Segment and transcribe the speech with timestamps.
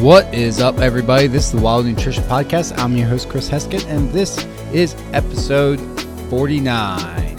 [0.00, 1.26] What is up, everybody?
[1.26, 2.78] This is the Wild Nutrition Podcast.
[2.78, 5.80] I'm your host, Chris Heskett, and this is episode
[6.30, 7.36] 49.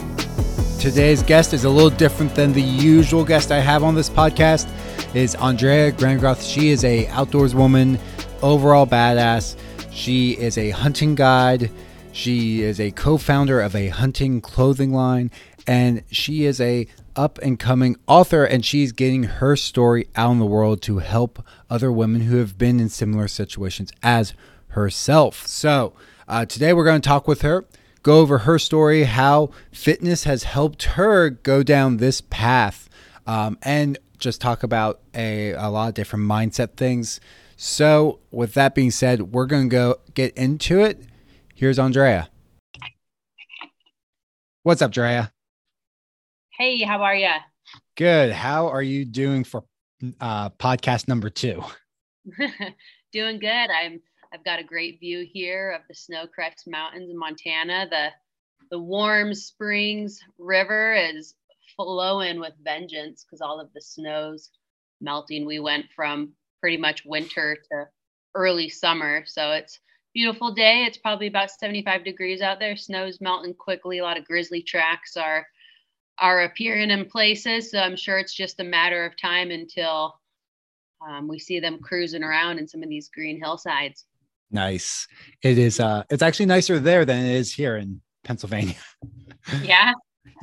[0.78, 4.68] Today's guest is a little different than the usual guest I have on this podcast.
[5.16, 6.46] Is Andrea Grangroth.
[6.46, 7.98] She is a outdoors woman,
[8.42, 9.56] overall badass.
[9.90, 11.72] She is a hunting guide.
[12.12, 15.32] She is a co-founder of a hunting clothing line,
[15.66, 20.40] and she is a up and coming author and she's getting her story out in
[20.40, 24.34] the world to help other women who have been in similar situations as
[24.70, 25.46] herself.
[25.48, 25.94] So,
[26.28, 27.66] uh, today we're going to talk with her,
[28.04, 32.90] go over her story, how fitness has helped her go down this path,
[33.26, 37.20] um, and just talk about a, a lot of different mindset things.
[37.58, 41.04] So, with that being said, we're going to go get into it.
[41.56, 42.30] Here's Andrea.
[44.64, 45.32] What's up, Drea?
[46.58, 47.32] Hey, how are you?
[47.96, 48.32] Good.
[48.32, 49.64] How are you doing for
[50.20, 51.64] uh, podcast number two?
[53.12, 53.48] doing good.
[53.70, 54.02] I'm.
[54.32, 57.88] I've got a great view here of the Snowcrest mountains in Montana.
[57.90, 58.10] The
[58.70, 61.34] the warm springs river is
[61.76, 64.52] flowing with vengeance because all of the snow's
[65.02, 65.46] melting.
[65.46, 67.88] We went from pretty much winter to
[68.36, 69.80] early summer, so it's
[70.14, 70.84] beautiful day.
[70.86, 72.76] It's probably about 75 degrees out there.
[72.76, 74.00] Snow's melting quickly.
[74.00, 75.48] A lot of grizzly tracks are
[76.20, 77.72] are appearing in places.
[77.72, 80.16] So I'm sure it's just a matter of time until
[81.08, 84.06] um, we see them cruising around in some of these green hillsides.
[84.52, 85.08] Nice.
[85.42, 85.80] It is.
[85.80, 88.76] Uh, it's actually nicer there than it is here in Pennsylvania.
[89.64, 89.94] Yeah.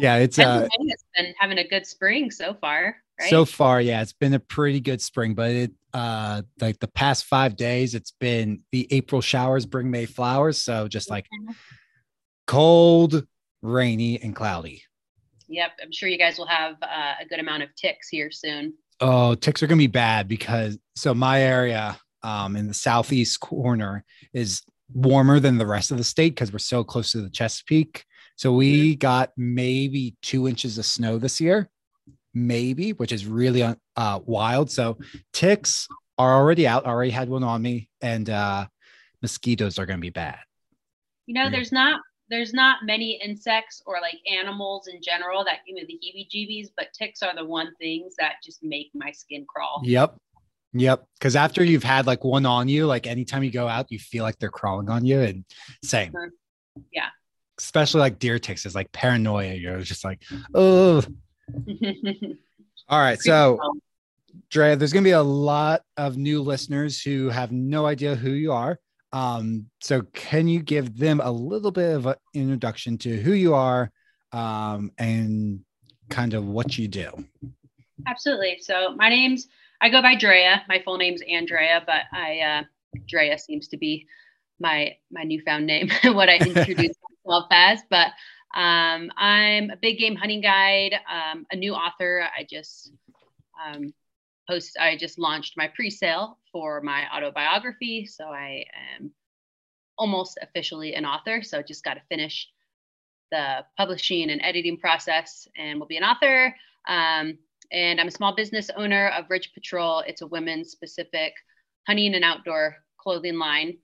[0.01, 0.17] yeah.
[0.17, 2.97] It's uh, Pennsylvania's been having a good spring so far.
[3.21, 3.31] Right?
[3.31, 7.27] So far, yeah, it's been a pretty good spring, but it uh like the past
[7.27, 10.61] five days, it's been the April showers bring May flowers.
[10.61, 11.53] So just like mm-hmm.
[12.47, 13.27] cold,
[13.63, 14.83] rainy, and cloudy.
[15.49, 18.75] Yep, I'm sure you guys will have uh, a good amount of ticks here soon.
[19.01, 23.41] Oh, ticks are going to be bad because so my area um, in the southeast
[23.41, 24.63] corner is
[24.93, 28.05] warmer than the rest of the state because we're so close to the Chesapeake.
[28.37, 28.99] So we mm-hmm.
[28.99, 31.69] got maybe two inches of snow this year,
[32.35, 34.71] maybe, which is really uh, wild.
[34.71, 34.99] So
[35.33, 35.89] ticks
[36.19, 36.87] are already out.
[36.87, 38.67] Already had one on me, and uh,
[39.23, 40.39] mosquitoes are going to be bad.
[41.27, 45.75] You know, there's not there's not many insects or like animals in general that give
[45.75, 49.45] me the heebie jeebies, but ticks are the one things that just make my skin
[49.49, 49.83] crawl.
[49.85, 50.17] Yep.
[50.73, 51.07] Yep.
[51.21, 54.25] Cause after you've had like one on you, like anytime you go out, you feel
[54.25, 55.45] like they're crawling on you and
[55.85, 56.13] same.
[56.13, 56.83] Mm-hmm.
[56.93, 57.09] Yeah.
[57.59, 59.55] Especially like deer ticks is like paranoia.
[59.55, 60.23] You're just like,
[60.55, 61.03] oh.
[62.89, 63.21] All right.
[63.21, 63.59] So,
[64.51, 68.31] Dre, there's going to be a lot of new listeners who have no idea who
[68.31, 68.79] you are.
[69.17, 73.55] Um, so can you give them a little bit of an introduction to who you
[73.55, 73.91] are
[74.33, 75.61] um, and
[76.11, 77.25] kind of what you do?
[78.07, 78.59] Absolutely.
[78.61, 79.49] So my name's
[79.81, 80.63] I go by Drea.
[80.69, 82.63] My full name's Andrea, but I uh,
[83.09, 84.07] Drea seems to be
[84.61, 87.81] my my newfound name, what I introduce myself as.
[87.89, 88.09] But
[88.55, 92.23] um, I'm a big game hunting guide, um, a new author.
[92.39, 92.93] I just
[93.65, 93.95] um,
[94.49, 98.07] post I just launched my pre-sale for my autobiography.
[98.07, 98.65] So I
[98.99, 99.11] am
[99.99, 101.43] almost officially an author.
[101.43, 102.49] So just got to finish
[103.31, 106.55] the publishing and editing process and will be an author.
[106.87, 107.39] Um,
[107.73, 110.01] and I'm a small business owner of Ridge Patrol.
[110.01, 111.33] It's a women's specific
[111.87, 113.79] hunting and outdoor clothing line.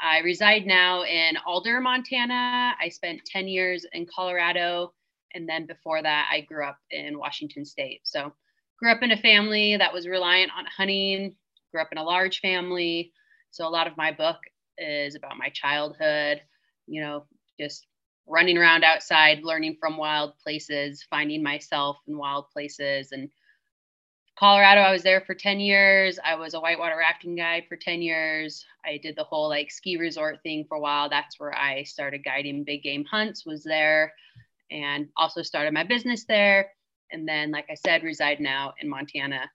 [0.00, 2.74] I reside now in Alder, Montana.
[2.80, 4.92] I spent 10 years in Colorado.
[5.34, 8.00] And then before that, I grew up in Washington State.
[8.04, 8.32] So
[8.78, 11.36] grew up in a family that was reliant on hunting,
[11.70, 13.12] grew up in a large family.
[13.50, 14.38] So a lot of my book
[14.78, 16.40] is about my childhood,
[16.86, 17.24] you know,
[17.58, 17.86] just
[18.26, 23.12] running around outside, learning from wild places, finding myself in wild places.
[23.12, 23.28] And
[24.38, 26.18] Colorado, I was there for 10 years.
[26.24, 28.64] I was a whitewater rafting guide for 10 years.
[28.84, 31.08] I did the whole like ski resort thing for a while.
[31.08, 34.14] That's where I started guiding big game hunts, was there,
[34.70, 36.70] and also started my business there
[37.12, 39.50] and then like i said reside now in montana.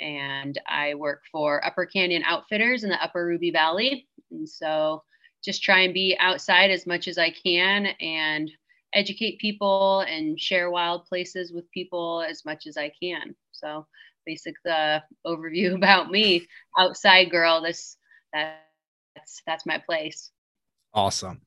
[0.00, 4.08] And i work for upper canyon outfitters in the upper ruby valley.
[4.30, 5.02] And so
[5.44, 8.50] just try and be outside as much as i can and
[8.94, 13.34] educate people and share wild places with people as much as i can.
[13.52, 13.86] So
[14.26, 16.46] basic the overview about me.
[16.78, 17.96] Outside girl this
[18.32, 20.30] that's that's my place.
[20.94, 21.40] Awesome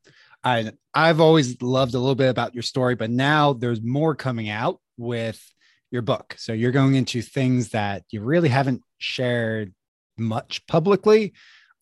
[0.46, 4.48] I I've always loved a little bit about your story, but now there's more coming
[4.48, 5.44] out with
[5.92, 6.36] your book.
[6.38, 9.74] So you're going into things that you really haven't shared
[10.18, 11.34] much publicly.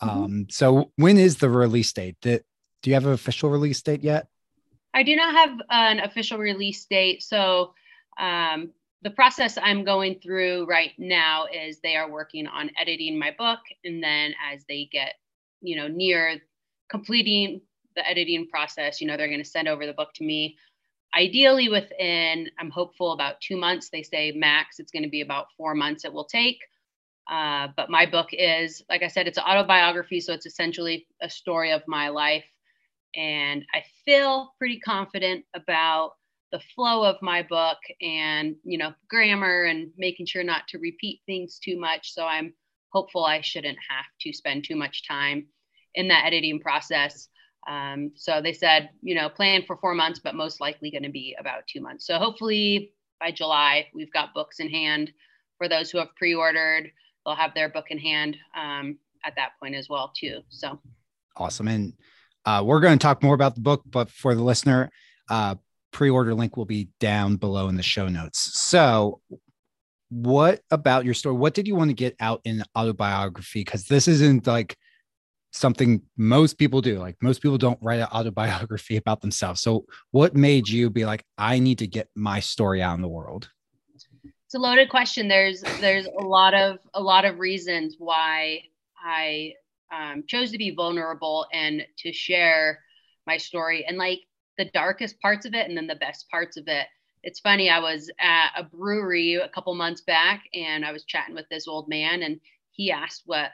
[0.02, 0.10] Mm-hmm.
[0.10, 2.16] Um, so when is the release date?
[2.22, 2.40] Do,
[2.82, 4.28] do you have an official release date yet?
[4.94, 7.24] I do not have an official release date.
[7.24, 7.74] So
[8.20, 8.72] um,
[9.02, 13.60] the process I'm going through right now is they are working on editing my book.
[13.84, 15.14] And then as they get,
[15.62, 16.40] you know, near
[16.90, 17.62] completing
[17.96, 20.58] the editing process, you know, they're going to send over the book to me.
[21.16, 23.90] Ideally, within, I'm hopeful about two months.
[23.90, 26.58] They say max, it's going to be about four months it will take.
[27.32, 30.20] Uh, but my book is, like I said, it's an autobiography.
[30.20, 32.46] So it's essentially a story of my life.
[33.16, 36.14] And I feel pretty confident about
[36.52, 41.22] the flow of my book and, you know, grammar and making sure not to repeat
[41.26, 42.14] things too much.
[42.14, 42.54] So I'm
[42.92, 45.48] hopeful I shouldn't have to spend too much time
[45.96, 47.28] in that editing process.
[47.68, 51.10] Um, so they said, you know, plan for four months, but most likely going to
[51.10, 52.06] be about two months.
[52.06, 55.12] So hopefully by July, we've got books in hand
[55.58, 56.92] for those who have pre ordered
[57.26, 60.42] they'll have their book in hand um, at that point as well too.
[60.50, 60.80] So
[61.36, 61.68] awesome.
[61.68, 61.94] And
[62.46, 64.90] uh, we're going to talk more about the book, but for the listener,
[65.30, 65.56] uh,
[65.92, 68.60] pre-order link will be down below in the show notes.
[68.60, 69.22] So
[70.10, 71.36] what about your story?
[71.36, 73.62] What did you want to get out in autobiography?
[73.62, 74.76] Because this isn't like
[75.54, 77.00] something most people do.
[77.00, 79.62] Like most people don't write an autobiography about themselves.
[79.62, 83.08] So what made you be like, I need to get my story out in the
[83.08, 83.50] world?
[84.54, 85.28] it's a loaded question.
[85.28, 88.62] There's there's a lot of a lot of reasons why
[89.04, 89.54] I
[89.92, 92.80] um, chose to be vulnerable and to share
[93.26, 94.20] my story and like
[94.60, 96.86] the darkest parts of it and then the best parts of it.
[97.24, 97.72] It's funny.
[97.72, 101.68] I was at a brewery a couple months back and I was chatting with this
[101.68, 102.40] old man and
[102.70, 103.50] he asked what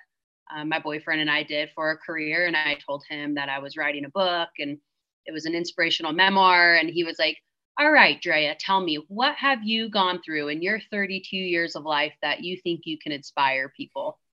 [0.56, 3.60] uh, my boyfriend and I did for a career and I told him that I
[3.60, 4.78] was writing a book and
[5.26, 7.38] it was an inspirational memoir and he was like
[7.80, 11.86] all right, Drea, tell me, what have you gone through in your 32 years of
[11.86, 14.20] life that you think you can inspire people?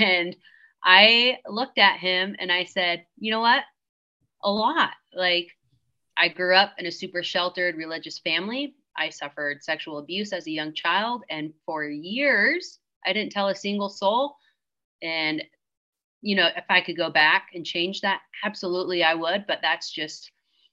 [0.00, 0.36] And
[0.84, 3.64] I looked at him and I said, you know what?
[4.42, 4.90] A lot.
[5.14, 5.48] Like,
[6.16, 8.74] I grew up in a super sheltered religious family.
[8.96, 11.24] I suffered sexual abuse as a young child.
[11.30, 14.36] And for years, I didn't tell a single soul.
[15.02, 15.42] And,
[16.20, 19.46] you know, if I could go back and change that, absolutely I would.
[19.46, 20.30] But that's just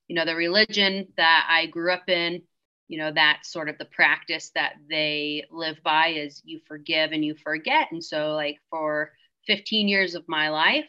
[0.07, 2.41] you know the religion that i grew up in
[2.87, 7.25] you know that sort of the practice that they live by is you forgive and
[7.25, 9.11] you forget and so like for
[9.47, 10.85] 15 years of my life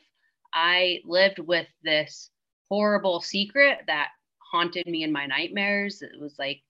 [0.53, 2.31] i lived with this
[2.69, 6.61] horrible secret that haunted me in my nightmares it was like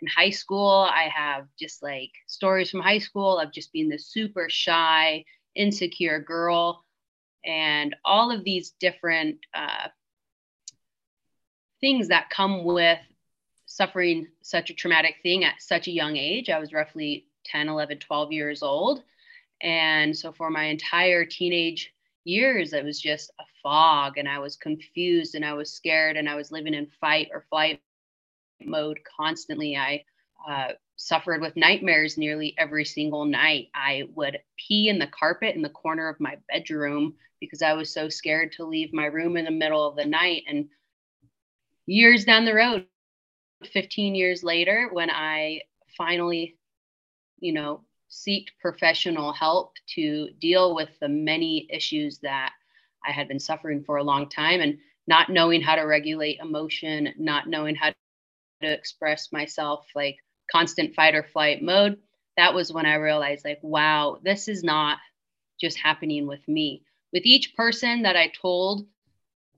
[0.00, 4.08] in high school i have just like stories from high school of just being this
[4.08, 5.24] super shy
[5.56, 6.84] insecure girl
[7.44, 9.88] and all of these different uh,
[11.80, 12.98] things that come with
[13.66, 16.50] suffering such a traumatic thing at such a young age.
[16.50, 19.02] I was roughly 10, 11, 12 years old.
[19.62, 21.92] And so for my entire teenage
[22.24, 26.28] years, it was just a fog and I was confused and I was scared and
[26.28, 27.80] I was living in fight or flight
[28.60, 29.76] mode constantly.
[29.76, 30.04] I
[30.48, 33.68] uh, suffered with nightmares nearly every single night.
[33.74, 37.92] I would pee in the carpet in the corner of my bedroom because I was
[37.92, 40.44] so scared to leave my room in the middle of the night.
[40.48, 40.68] And
[41.86, 42.86] years down the road
[43.72, 45.60] 15 years later when i
[45.96, 46.56] finally
[47.38, 47.80] you know
[48.10, 52.52] seeked professional help to deal with the many issues that
[53.06, 57.08] i had been suffering for a long time and not knowing how to regulate emotion
[57.18, 57.90] not knowing how
[58.62, 60.16] to express myself like
[60.50, 61.98] constant fight or flight mode
[62.36, 64.98] that was when i realized like wow this is not
[65.60, 68.86] just happening with me with each person that i told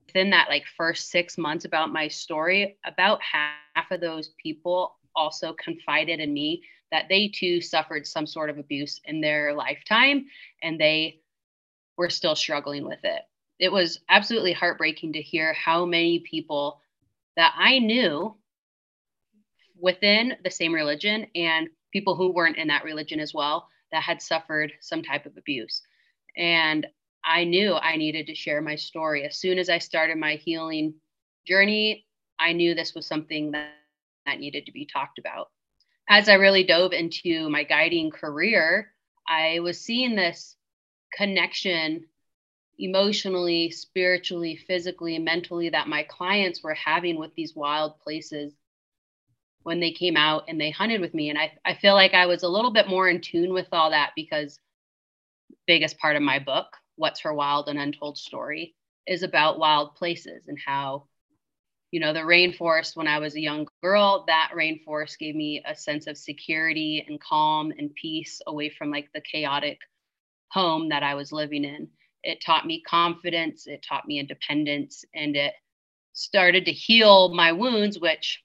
[0.09, 5.53] within that like first six months about my story, about half of those people also
[5.53, 10.25] confided in me that they too suffered some sort of abuse in their lifetime
[10.63, 11.19] and they
[11.95, 13.21] were still struggling with it.
[13.59, 16.81] It was absolutely heartbreaking to hear how many people
[17.35, 18.35] that I knew
[19.81, 24.21] within the same religion and people who weren't in that religion as well that had
[24.21, 25.81] suffered some type of abuse.
[26.37, 26.85] And
[27.25, 29.25] I knew I needed to share my story.
[29.25, 30.93] As soon as I started my healing
[31.47, 32.05] journey,
[32.39, 33.73] I knew this was something that,
[34.25, 35.49] that needed to be talked about.
[36.07, 38.93] As I really dove into my guiding career,
[39.27, 40.55] I was seeing this
[41.13, 42.05] connection
[42.79, 48.53] emotionally, spiritually, physically, mentally that my clients were having with these wild places
[49.63, 51.29] when they came out and they hunted with me.
[51.29, 53.91] And I, I feel like I was a little bit more in tune with all
[53.91, 54.59] that because
[55.67, 58.75] biggest part of my book What's Her Wild and Untold Story
[59.07, 61.05] is about wild places and how,
[61.91, 65.75] you know, the rainforest when I was a young girl, that rainforest gave me a
[65.75, 69.79] sense of security and calm and peace away from like the chaotic
[70.51, 71.87] home that I was living in.
[72.23, 75.53] It taught me confidence, it taught me independence, and it
[76.13, 78.43] started to heal my wounds, which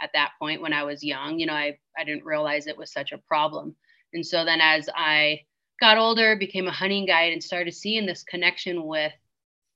[0.00, 1.38] at that point when I was young.
[1.38, 3.74] You know, I, I didn't realize it was such a problem.
[4.12, 5.40] And so then as I
[5.80, 9.12] got older, became a hunting guide, and started seeing this connection with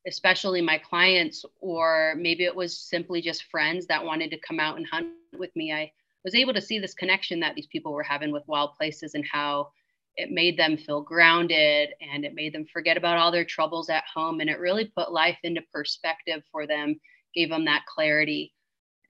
[0.07, 4.77] especially my clients, or maybe it was simply just friends that wanted to come out
[4.77, 5.09] and hunt
[5.39, 5.73] with me.
[5.73, 5.93] I
[6.25, 9.25] was able to see this connection that these people were having with wild places and
[9.31, 9.71] how
[10.17, 14.05] it made them feel grounded and it made them forget about all their troubles at
[14.13, 14.41] home.
[14.41, 16.99] And it really put life into perspective for them,
[17.35, 18.53] gave them that clarity.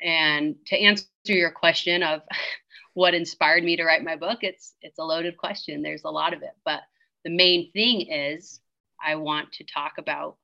[0.00, 2.22] And to answer your question of
[2.94, 5.82] what inspired me to write my book, it's it's a loaded question.
[5.82, 6.80] There's a lot of it, but
[7.24, 8.60] the main thing is
[9.04, 10.36] I want to talk about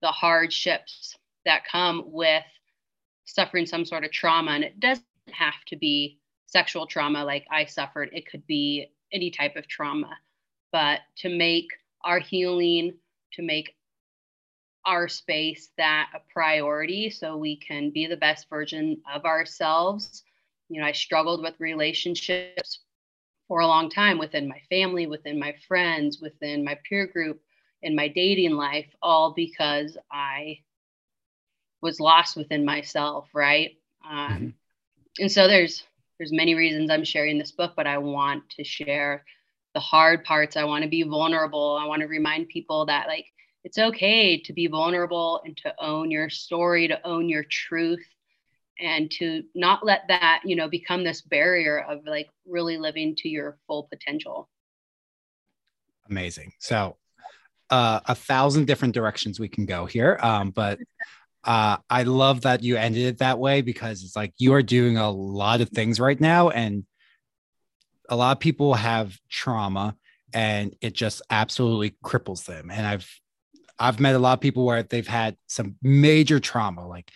[0.00, 2.44] the hardships that come with
[3.24, 4.52] suffering some sort of trauma.
[4.52, 9.30] And it doesn't have to be sexual trauma like I suffered, it could be any
[9.30, 10.10] type of trauma.
[10.72, 11.68] But to make
[12.04, 12.94] our healing,
[13.32, 13.76] to make
[14.86, 20.22] our space that a priority so we can be the best version of ourselves.
[20.68, 22.80] You know, I struggled with relationships
[23.48, 27.40] for a long time within my family, within my friends, within my peer group,
[27.82, 30.60] in my dating life, all because I
[31.82, 33.76] was lost within myself, right?
[34.08, 34.48] Um, mm-hmm.
[35.20, 35.84] And so there's
[36.18, 39.24] there's many reasons I'm sharing this book, but I want to share
[39.74, 40.56] the hard parts.
[40.56, 41.78] I want to be vulnerable.
[41.80, 43.26] I want to remind people that like
[43.64, 48.04] it's okay to be vulnerable and to own your story, to own your truth,
[48.78, 53.28] and to not let that you know become this barrier of like really living to
[53.28, 54.48] your full potential.
[56.10, 56.52] Amazing.
[56.58, 56.96] So
[57.70, 60.18] uh, a thousand different directions we can go here.
[60.22, 60.78] Um, but
[61.44, 64.98] uh, I love that you ended it that way because it's like you are doing
[64.98, 66.84] a lot of things right now, and
[68.10, 69.96] a lot of people have trauma,
[70.34, 72.70] and it just absolutely cripples them.
[72.70, 73.08] And I've
[73.78, 77.10] I've met a lot of people where they've had some major trauma, like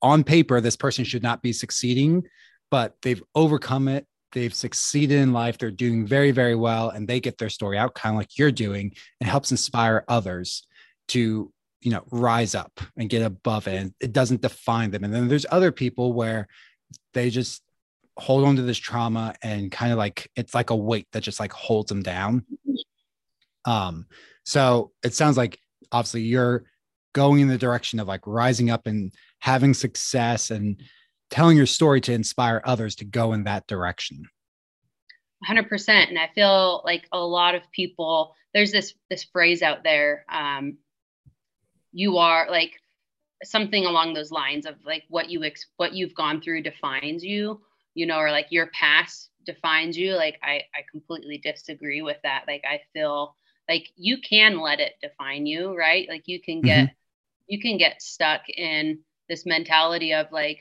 [0.00, 2.24] on paper, this person should not be succeeding,
[2.70, 4.06] but they've overcome it.
[4.32, 5.58] They've succeeded in life.
[5.58, 8.50] They're doing very very well and they get their story out kind of like you're
[8.50, 10.66] doing and helps inspire others
[11.08, 15.04] to you know rise up and get above it and it doesn't define them.
[15.04, 16.48] And then there's other people where
[17.14, 17.62] they just
[18.16, 21.40] hold on to this trauma and kind of like it's like a weight that just
[21.40, 22.44] like holds them down.
[23.64, 24.06] Um
[24.44, 25.58] so it sounds like
[25.90, 26.64] obviously you're
[27.14, 30.82] going in the direction of like rising up and having success and
[31.30, 34.24] telling your story to inspire others to go in that direction.
[35.48, 40.24] 100% and i feel like a lot of people there's this this phrase out there
[40.28, 40.78] um,
[41.90, 42.78] you are like
[43.42, 47.60] something along those lines of like what you ex- what you've gone through defines you
[47.94, 50.14] you know or like your past defines you.
[50.14, 52.44] Like i i completely disagree with that.
[52.46, 53.34] Like i feel
[53.72, 56.94] like you can let it define you right like you can get mm-hmm.
[57.46, 58.98] you can get stuck in
[59.28, 60.58] this mentality of like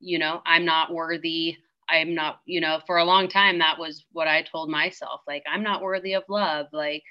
[0.00, 1.56] you know, I'm not worthy.
[1.88, 5.20] I'm not, you know, for a long time, that was what I told myself.
[5.26, 6.66] Like, I'm not worthy of love.
[6.72, 7.04] Like,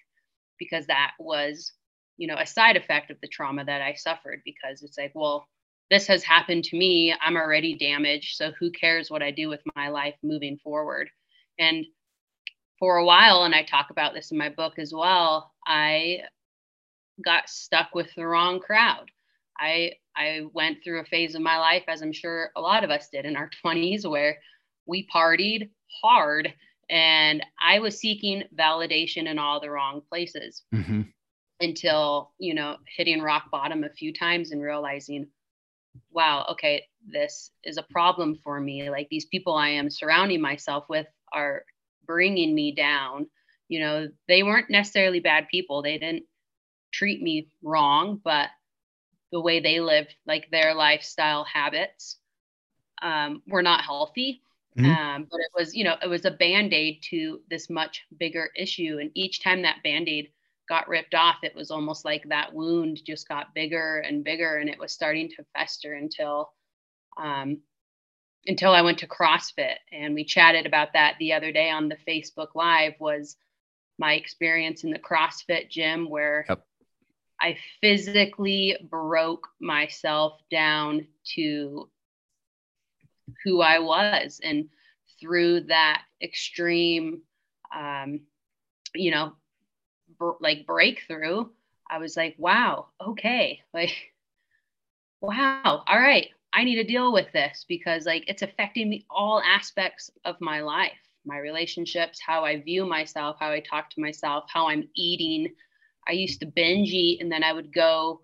[0.59, 1.71] because that was,
[2.17, 4.41] you know, a side effect of the trauma that I suffered.
[4.45, 5.47] Because it's like, well,
[5.89, 7.15] this has happened to me.
[7.21, 8.35] I'm already damaged.
[8.35, 11.09] So who cares what I do with my life moving forward?
[11.57, 11.85] And
[12.79, 16.22] for a while, and I talk about this in my book as well, I
[17.24, 19.10] got stuck with the wrong crowd.
[19.60, 22.89] I I went through a phase of my life, as I'm sure a lot of
[22.89, 24.38] us did in our 20s, where
[24.86, 25.70] we partied
[26.01, 26.53] hard
[26.89, 31.01] and I was seeking validation in all the wrong places mm-hmm.
[31.60, 35.27] until, you know, hitting rock bottom a few times and realizing,
[36.12, 38.89] wow, okay, this is a problem for me.
[38.89, 41.63] Like these people I am surrounding myself with are
[42.05, 43.27] bringing me down.
[43.67, 46.24] You know, they weren't necessarily bad people, they didn't
[46.91, 48.50] treat me wrong, but
[49.31, 52.17] the way they lived, like their lifestyle habits,
[53.01, 54.41] um, were not healthy.
[54.77, 54.91] Mm-hmm.
[54.91, 58.50] Um, but it was, you know, it was a band aid to this much bigger
[58.57, 58.97] issue.
[59.00, 60.31] And each time that band aid
[60.67, 64.69] got ripped off, it was almost like that wound just got bigger and bigger, and
[64.69, 66.51] it was starting to fester until,
[67.17, 67.62] um,
[68.47, 69.75] until I went to CrossFit.
[69.91, 72.93] And we chatted about that the other day on the Facebook Live.
[72.99, 73.37] Was
[73.97, 76.65] my experience in the CrossFit gym where yep.
[77.41, 81.89] I physically broke myself down to
[83.43, 84.39] who I was.
[84.43, 84.69] And
[85.19, 87.21] through that extreme,
[87.75, 88.21] um,
[88.93, 89.33] you know,
[90.17, 91.45] br- like breakthrough,
[91.89, 93.61] I was like, wow, okay.
[93.73, 94.13] Like,
[95.21, 96.29] wow, all right.
[96.55, 100.62] I need to deal with this because like it's affecting me all aspects of my
[100.62, 100.93] life,
[101.25, 105.53] my relationships, how I view myself, how I talk to myself, how I'm eating,
[106.07, 108.21] I used to binge eat and then I would go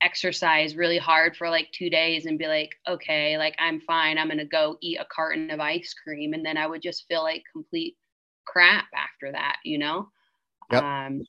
[0.00, 4.16] exercise really hard for like two days and be like, okay, like I'm fine.
[4.16, 6.32] I'm going to go eat a carton of ice cream.
[6.32, 7.96] And then I would just feel like complete
[8.46, 10.08] crap after that, you know?
[10.72, 10.82] Yep.
[10.82, 11.22] Um,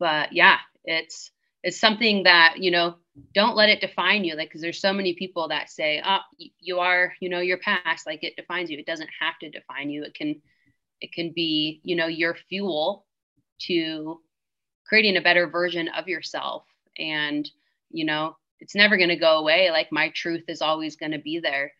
[0.00, 1.30] but yeah, it's,
[1.64, 2.96] it's something that, you know,
[3.34, 4.36] don't let it define you.
[4.36, 6.18] Like, cause there's so many people that say, oh,
[6.60, 8.78] you are, you know, your past, like it defines you.
[8.78, 10.04] It doesn't have to define you.
[10.04, 10.42] It can,
[11.00, 13.06] it can be, you know, your fuel
[13.62, 14.20] to
[14.86, 16.64] creating a better version of yourself.
[16.98, 17.48] And,
[17.90, 19.70] you know, it's never going to go away.
[19.70, 21.72] Like my truth is always going to be there.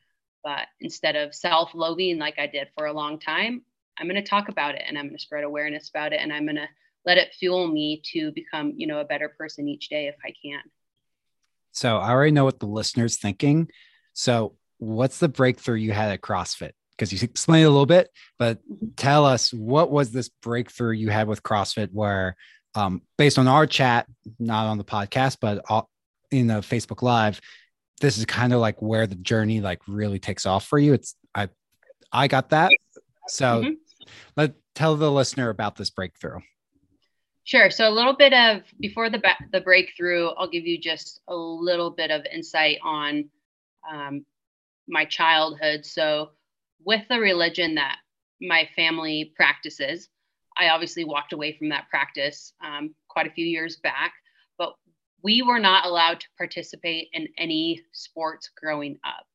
[0.42, 3.62] But instead of self loathing like I did for a long time,
[3.98, 6.32] I'm going to talk about it and I'm going to spread awareness about it and
[6.32, 6.68] I'm going to
[7.06, 10.32] let it fuel me to become, you know, a better person each day if I
[10.42, 10.62] can.
[11.72, 13.68] So I already know what the listener's thinking.
[14.12, 16.72] So what's the breakthrough you had at CrossFit?
[16.92, 18.08] Because you explained a little bit,
[18.38, 18.88] but mm-hmm.
[18.96, 22.36] tell us what was this breakthrough you had with CrossFit where
[22.76, 24.06] um, based on our chat,
[24.38, 25.90] not on the podcast, but all,
[26.30, 27.40] in the Facebook Live,
[28.00, 30.92] this is kind of like where the journey like really takes off for you.
[30.92, 31.48] It's I
[32.12, 32.72] I got that.
[33.28, 33.72] So mm-hmm.
[34.36, 36.40] let tell the listener about this breakthrough.
[37.44, 37.70] Sure.
[37.70, 39.22] So a little bit of before the
[39.52, 43.28] the breakthrough, I'll give you just a little bit of insight on
[43.90, 44.24] um,
[44.88, 45.84] my childhood.
[45.84, 46.30] So
[46.84, 47.98] with the religion that
[48.40, 50.08] my family practices,
[50.56, 54.14] I obviously walked away from that practice um, quite a few years back,
[54.58, 54.74] but
[55.22, 59.26] we were not allowed to participate in any sports growing up.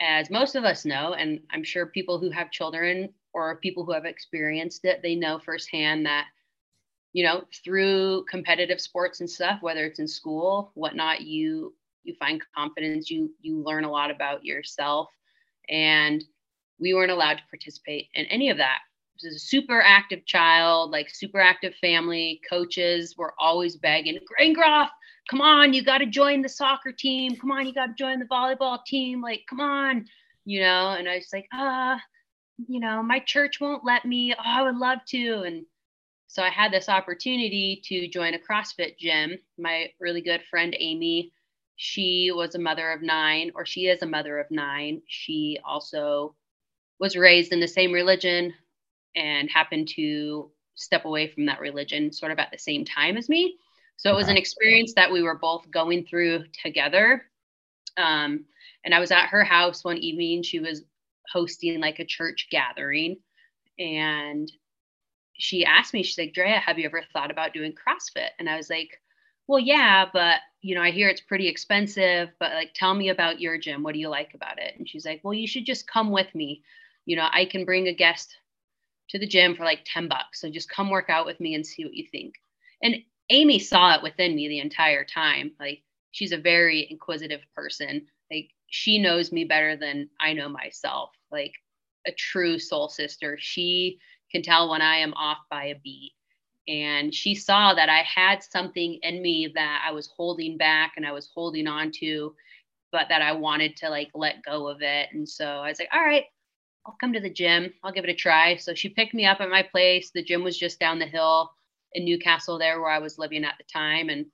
[0.00, 3.92] As most of us know, and I'm sure people who have children or people who
[3.92, 6.26] have experienced it, they know firsthand that,
[7.12, 11.74] you know, through competitive sports and stuff, whether it's in school, whatnot, you
[12.04, 15.08] you find confidence, you you learn a lot about yourself.
[15.68, 16.24] And
[16.80, 18.78] we weren't allowed to participate in any of that
[19.22, 22.40] was a super active child, like super active family.
[22.48, 24.90] Coaches were always begging, Grangroth,
[25.28, 27.36] come on, you got to join the soccer team.
[27.36, 29.20] Come on, you got to join the volleyball team.
[29.20, 30.06] Like, come on,
[30.44, 30.90] you know.
[30.90, 31.98] And I was like, ah, uh,
[32.66, 34.34] you know, my church won't let me.
[34.36, 35.42] Oh, I would love to.
[35.42, 35.64] And
[36.28, 39.38] so I had this opportunity to join a CrossFit gym.
[39.58, 41.32] My really good friend Amy,
[41.76, 45.00] she was a mother of nine, or she is a mother of nine.
[45.06, 46.34] She also
[47.00, 48.52] was raised in the same religion
[49.16, 53.30] and happened to step away from that religion sort of at the same time as
[53.30, 53.56] me.
[53.96, 57.22] So it was an experience that we were both going through together.
[57.96, 58.44] Um,
[58.84, 60.42] and I was at her house one evening.
[60.42, 60.84] She was
[61.32, 63.16] hosting like a church gathering.
[63.78, 64.52] And
[65.38, 68.30] she asked me, she's like, Drea, have you ever thought about doing CrossFit?
[68.38, 69.00] And I was like,
[69.46, 73.40] well, yeah, but you know, I hear it's pretty expensive, but like, tell me about
[73.40, 73.82] your gym.
[73.82, 74.74] What do you like about it?
[74.76, 76.62] And she's like, well, you should just come with me.
[77.06, 78.36] You know, I can bring a guest
[79.10, 80.40] to the gym for like 10 bucks.
[80.40, 82.34] So just come work out with me and see what you think.
[82.82, 82.96] And
[83.30, 85.52] Amy saw it within me the entire time.
[85.58, 88.06] Like she's a very inquisitive person.
[88.30, 91.10] Like she knows me better than I know myself.
[91.30, 91.52] Like
[92.06, 93.36] a true soul sister.
[93.40, 93.98] She
[94.30, 96.12] can tell when I am off by a beat.
[96.66, 101.06] And she saw that I had something in me that I was holding back and
[101.06, 102.34] I was holding on to,
[102.92, 105.08] but that I wanted to like let go of it.
[105.12, 106.24] And so I was like, all right,
[106.86, 107.72] I'll come to the gym.
[107.82, 108.56] I'll give it a try.
[108.56, 110.10] So she picked me up at my place.
[110.10, 111.50] The gym was just down the hill
[111.94, 114.10] in Newcastle, there where I was living at the time.
[114.10, 114.26] And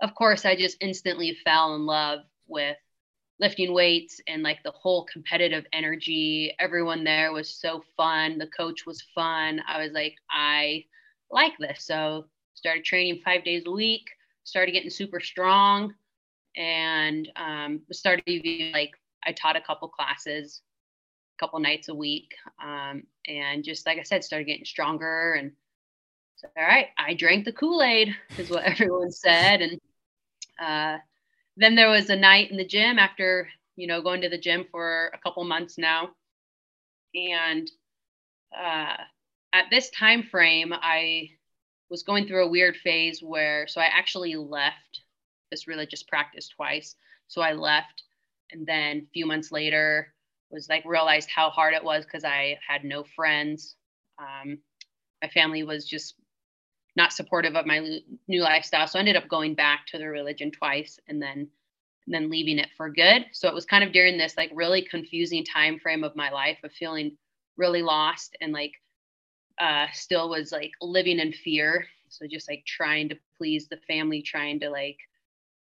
[0.00, 2.76] of course, I just instantly fell in love with
[3.38, 6.54] lifting weights and like the whole competitive energy.
[6.58, 8.38] Everyone there was so fun.
[8.38, 9.60] The coach was fun.
[9.66, 10.84] I was like, I
[11.30, 11.84] like this.
[11.84, 14.04] So started training five days a week,
[14.44, 15.94] started getting super strong,
[16.56, 18.24] and um, started
[18.72, 18.92] like
[19.24, 20.62] I taught a couple classes
[21.36, 22.34] a couple nights a week.
[22.62, 25.52] Um, and just like I said, started getting stronger and
[26.44, 29.62] all right, I drank the Kool-Aid is what everyone said.
[29.62, 29.80] And
[30.60, 30.98] uh,
[31.56, 34.66] then there was a night in the gym after, you know, going to the gym
[34.70, 36.10] for a couple months now.
[37.14, 37.70] And
[38.56, 38.96] uh,
[39.52, 41.30] at this time frame, I
[41.88, 45.00] was going through a weird phase where, so I actually left
[45.50, 46.94] this religious practice twice.
[47.28, 48.02] So I left.
[48.52, 50.12] And then a few months later,
[50.50, 53.76] was like realized how hard it was because I had no friends.
[54.18, 54.58] Um,
[55.22, 56.14] my family was just
[56.96, 60.50] not supportive of my new lifestyle, so I ended up going back to the religion
[60.50, 61.48] twice and then
[62.06, 63.26] and then leaving it for good.
[63.32, 66.58] So it was kind of during this like really confusing time frame of my life
[66.62, 67.16] of feeling
[67.56, 68.72] really lost and like
[69.60, 71.86] uh, still was like living in fear.
[72.08, 74.98] So just like trying to please the family, trying to like,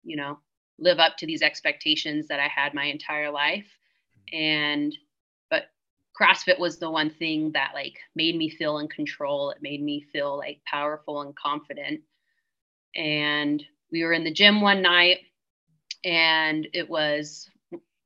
[0.04, 0.40] you know,
[0.80, 3.68] live up to these expectations that I had my entire life
[4.32, 4.96] and
[6.19, 9.52] CrossFit was the one thing that like made me feel in control.
[9.52, 12.02] It made me feel like powerful and confident.
[12.95, 15.19] And we were in the gym one night
[16.04, 17.49] and it was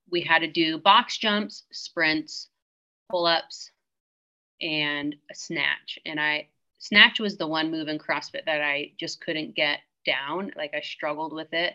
[0.09, 2.47] we had to do box jumps, sprints,
[3.09, 3.71] pull-ups,
[4.61, 5.99] and a snatch.
[6.05, 6.47] And I
[6.79, 10.51] snatch was the one move in CrossFit that I just couldn't get down.
[10.55, 11.73] Like I struggled with it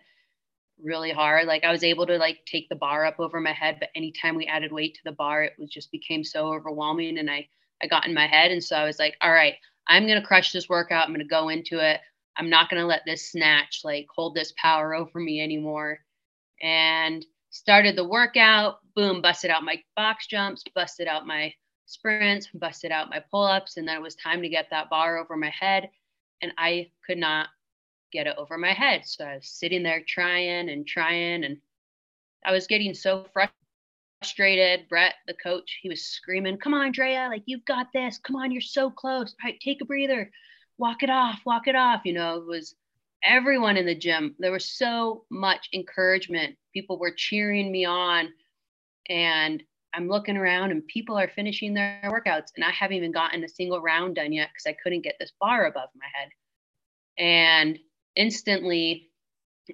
[0.82, 1.46] really hard.
[1.46, 4.36] Like I was able to like take the bar up over my head, but anytime
[4.36, 7.48] we added weight to the bar, it was just became so overwhelming and I
[7.82, 9.54] I got in my head and so I was like, all right,
[9.88, 11.04] I'm going to crush this workout.
[11.04, 12.00] I'm going to go into it.
[12.36, 15.98] I'm not going to let this snatch like hold this power over me anymore.
[16.62, 21.52] And started the workout, boom, busted out my box jumps, busted out my
[21.86, 23.76] sprints, busted out my pull ups.
[23.76, 25.90] And then it was time to get that bar over my head.
[26.40, 27.48] And I could not
[28.12, 29.02] get it over my head.
[29.04, 31.44] So I was sitting there trying and trying.
[31.44, 31.58] And
[32.44, 34.88] I was getting so frustrated.
[34.88, 38.18] Brett, the coach, he was screaming, Come on, Drea, like you've got this.
[38.18, 39.34] Come on, you're so close.
[39.42, 40.30] All right, take a breather.
[40.78, 42.02] Walk it off, walk it off.
[42.04, 42.74] You know, it was
[43.24, 44.34] everyone in the gym.
[44.38, 46.56] There was so much encouragement.
[46.72, 48.28] People were cheering me on.
[49.08, 49.62] And
[49.94, 53.48] I'm looking around and people are finishing their workouts and I haven't even gotten a
[53.48, 56.28] single round done yet because I couldn't get this bar above my head.
[57.18, 57.78] And
[58.16, 59.10] instantly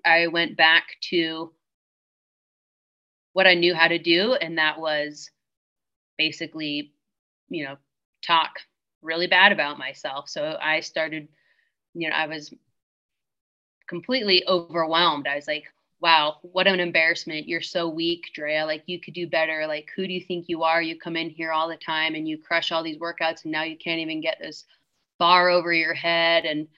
[0.05, 1.53] I went back to
[3.33, 5.31] what I knew how to do, and that was
[6.17, 6.93] basically,
[7.49, 7.77] you know,
[8.27, 8.51] talk
[9.03, 10.29] really bad about myself.
[10.29, 11.29] So I started,
[11.95, 12.53] you know, I was
[13.89, 15.27] completely overwhelmed.
[15.27, 15.65] I was like,
[16.01, 17.49] wow, what an embarrassment.
[17.49, 18.67] You're so weak, Drea.
[18.67, 19.67] Like, you could do better.
[19.67, 20.83] Like, who do you think you are?
[20.83, 23.63] You come in here all the time and you crush all these workouts, and now
[23.63, 24.65] you can't even get this
[25.19, 26.69] bar over your head, and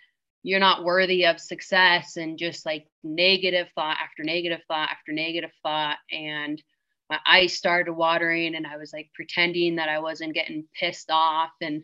[0.43, 2.17] you're not worthy of success.
[2.17, 5.99] And just like negative thought after negative thought after negative thought.
[6.11, 6.63] And
[7.09, 11.51] my eyes started watering, and I was like pretending that I wasn't getting pissed off.
[11.61, 11.83] And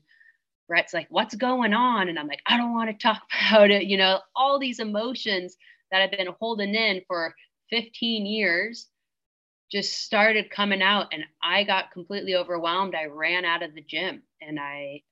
[0.68, 2.08] Brett's like, What's going on?
[2.08, 3.84] And I'm like, I don't want to talk about it.
[3.84, 5.56] You know, all these emotions
[5.90, 7.34] that I've been holding in for
[7.70, 8.88] 15 years
[9.70, 12.94] just started coming out and I got completely overwhelmed.
[12.94, 15.02] I ran out of the gym and I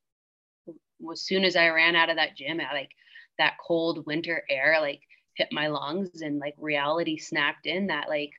[1.12, 2.90] as soon as I ran out of that gym, I like
[3.38, 5.00] that cold winter air like
[5.34, 8.32] hit my lungs and like reality snapped in that like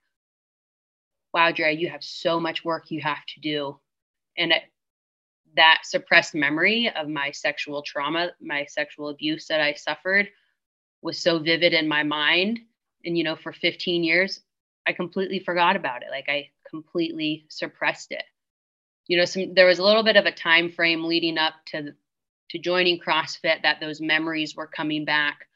[1.35, 3.77] wow, Dre, you have so much work you have to do.
[4.37, 4.63] And it,
[5.57, 10.29] that suppressed memory of my sexual trauma, my sexual abuse that I suffered
[11.01, 12.61] was so vivid in my mind.
[13.03, 14.41] And you know for 15 years
[14.87, 16.07] i completely forgot about it.
[16.09, 18.23] Like i completely suppressed it.
[19.07, 21.93] You know some there was a little bit of a time frame leading up to
[22.49, 25.47] to joining crossfit that those memories were coming back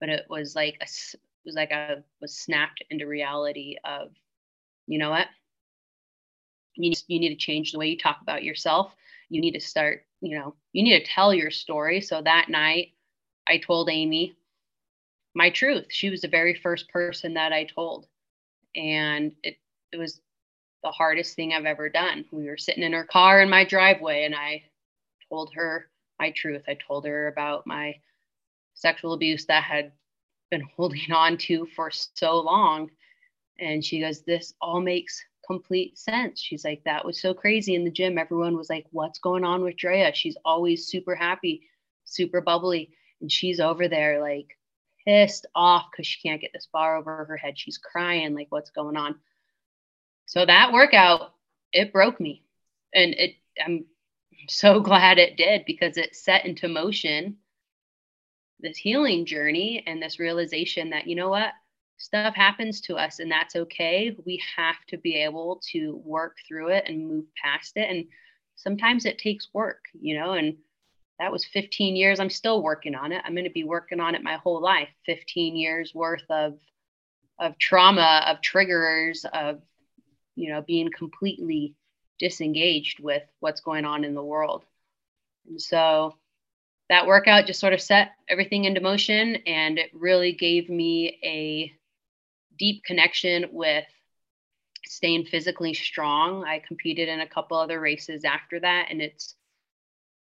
[0.00, 4.10] but it was like a it was like i was snapped into reality of
[4.86, 5.26] you know what
[6.74, 8.94] you need, you need to change the way you talk about yourself
[9.28, 12.88] you need to start you know you need to tell your story so that night
[13.46, 14.36] i told amy
[15.36, 15.84] my truth.
[15.90, 18.06] She was the very first person that I told.
[18.74, 19.58] And it,
[19.92, 20.20] it was
[20.82, 22.24] the hardest thing I've ever done.
[22.32, 24.64] We were sitting in her car in my driveway, and I
[25.28, 26.62] told her my truth.
[26.68, 27.96] I told her about my
[28.74, 29.92] sexual abuse that had
[30.50, 32.90] been holding on to for so long.
[33.58, 36.40] And she goes, This all makes complete sense.
[36.40, 38.18] She's like, That was so crazy in the gym.
[38.18, 40.12] Everyone was like, What's going on with Drea?
[40.14, 41.62] She's always super happy,
[42.04, 42.90] super bubbly.
[43.20, 44.56] And she's over there like
[45.06, 47.58] pissed off because she can't get this bar over her head.
[47.58, 49.14] She's crying, like, what's going on?
[50.26, 51.32] So that workout,
[51.72, 52.42] it broke me.
[52.92, 53.86] And it I'm
[54.48, 57.36] so glad it did because it set into motion
[58.60, 61.52] this healing journey and this realization that, you know what,
[61.98, 64.16] stuff happens to us and that's okay.
[64.24, 67.90] We have to be able to work through it and move past it.
[67.90, 68.06] And
[68.54, 70.56] sometimes it takes work, you know, and
[71.18, 72.20] that was 15 years.
[72.20, 73.22] I'm still working on it.
[73.24, 74.88] I'm going to be working on it my whole life.
[75.06, 76.58] 15 years worth of
[77.38, 79.60] of trauma, of triggers, of
[80.34, 81.74] you know being completely
[82.18, 84.64] disengaged with what's going on in the world.
[85.48, 86.16] And so
[86.88, 91.72] that workout just sort of set everything into motion and it really gave me a
[92.58, 93.84] deep connection with
[94.84, 96.44] staying physically strong.
[96.44, 99.34] I competed in a couple other races after that and it's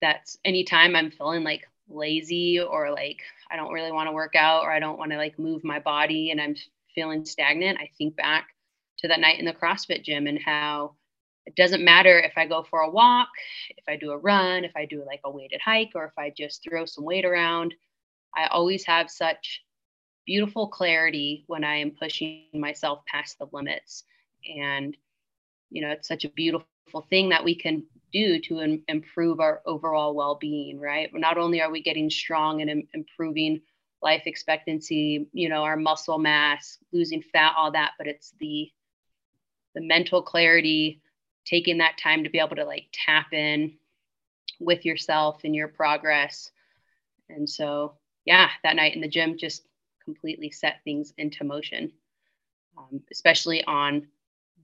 [0.01, 4.63] that's anytime I'm feeling like lazy or like I don't really want to work out
[4.63, 6.55] or I don't want to like move my body and I'm
[6.95, 8.49] feeling stagnant, I think back
[8.99, 10.95] to that night in the CrossFit gym and how
[11.45, 13.29] it doesn't matter if I go for a walk,
[13.77, 16.31] if I do a run, if I do like a weighted hike, or if I
[16.35, 17.73] just throw some weight around.
[18.35, 19.63] I always have such
[20.25, 24.03] beautiful clarity when I am pushing myself past the limits.
[24.57, 24.95] And,
[25.69, 29.61] you know, it's such a beautiful thing that we can do to Im- improve our
[29.65, 33.61] overall well-being right not only are we getting strong and Im- improving
[34.01, 38.71] life expectancy, you know, our muscle mass, losing fat, all that, but it's the
[39.75, 41.01] the mental clarity,
[41.45, 43.73] taking that time to be able to like tap in
[44.59, 46.51] with yourself and your progress.
[47.29, 47.93] And so,
[48.25, 49.65] yeah, that night in the gym just
[50.03, 51.91] completely set things into motion,
[52.77, 54.07] um, especially on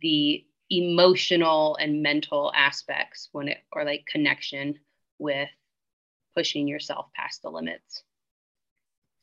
[0.01, 4.77] the emotional and mental aspects when it or like connection
[5.17, 5.49] with
[6.35, 8.03] pushing yourself past the limits.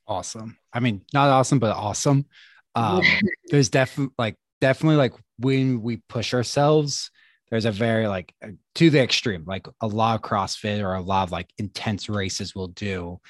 [0.06, 0.56] Awesome.
[0.72, 2.26] I mean not awesome but awesome.
[2.74, 3.02] Um
[3.48, 7.10] there's definitely like definitely like when we push ourselves
[7.54, 11.00] there's a very like uh, to the extreme like a lot of crossfit or a
[11.00, 13.20] lot of like intense races will do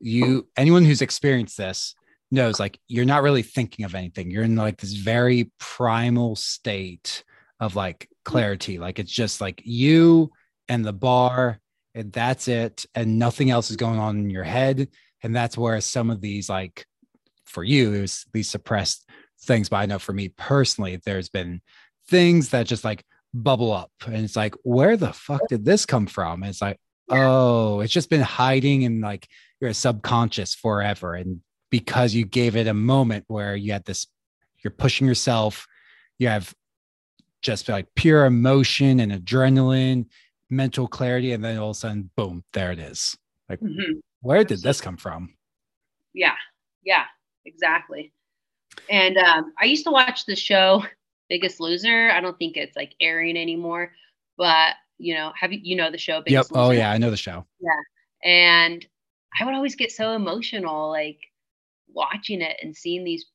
[0.00, 1.94] you anyone who's experienced this
[2.30, 7.24] knows like you're not really thinking of anything you're in like this very primal state
[7.60, 8.78] of like clarity.
[8.78, 10.30] Like it's just like you
[10.68, 11.58] and the bar,
[11.94, 12.86] and that's it.
[12.94, 14.88] And nothing else is going on in your head.
[15.22, 16.86] And that's where some of these, like
[17.44, 19.08] for you, was these suppressed
[19.42, 19.68] things.
[19.68, 21.60] But I know for me personally, there's been
[22.08, 23.90] things that just like bubble up.
[24.06, 26.42] And it's like, where the fuck did this come from?
[26.42, 26.78] And it's like,
[27.10, 29.28] oh, it's just been hiding in like
[29.60, 31.14] your subconscious forever.
[31.14, 34.06] And because you gave it a moment where you had this,
[34.62, 35.66] you're pushing yourself,
[36.18, 36.54] you have
[37.42, 40.06] just like pure emotion and adrenaline,
[40.48, 43.16] mental clarity, and then all of a sudden, boom, there it is.
[43.48, 43.98] Like, mm-hmm.
[44.20, 45.34] where did this come from?
[46.14, 46.36] Yeah,
[46.84, 47.04] yeah,
[47.44, 48.12] exactly.
[48.88, 50.84] And um, I used to watch the show
[51.34, 52.10] Biggest Loser.
[52.10, 53.90] I don't think it's like airing anymore,
[54.38, 56.22] but you know, have you you know the show?
[56.24, 56.56] Biggest yep.
[56.56, 56.68] Oh, Loser?
[56.68, 57.44] Oh yeah, I know the show.
[57.60, 58.86] Yeah, and
[59.40, 61.18] I would always get so emotional, like
[61.92, 63.26] watching it and seeing these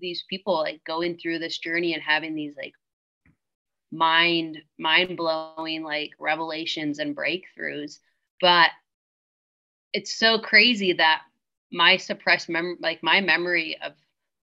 [0.00, 2.72] these people like going through this journey and having these like
[3.92, 7.98] mind mind blowing like revelations and breakthroughs
[8.40, 8.70] but
[9.92, 11.22] it's so crazy that
[11.72, 13.92] my suppressed mem like my memory of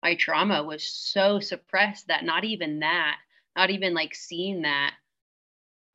[0.06, 3.16] my trauma was so suppressed that not even that
[3.56, 4.94] not even like seeing that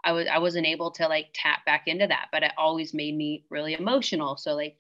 [0.03, 3.15] i was i wasn't able to like tap back into that but it always made
[3.15, 4.75] me really emotional so like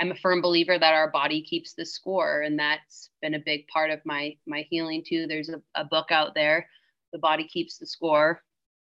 [0.00, 3.66] i'm a firm believer that our body keeps the score and that's been a big
[3.68, 6.66] part of my my healing too there's a, a book out there
[7.12, 8.42] the body keeps the score,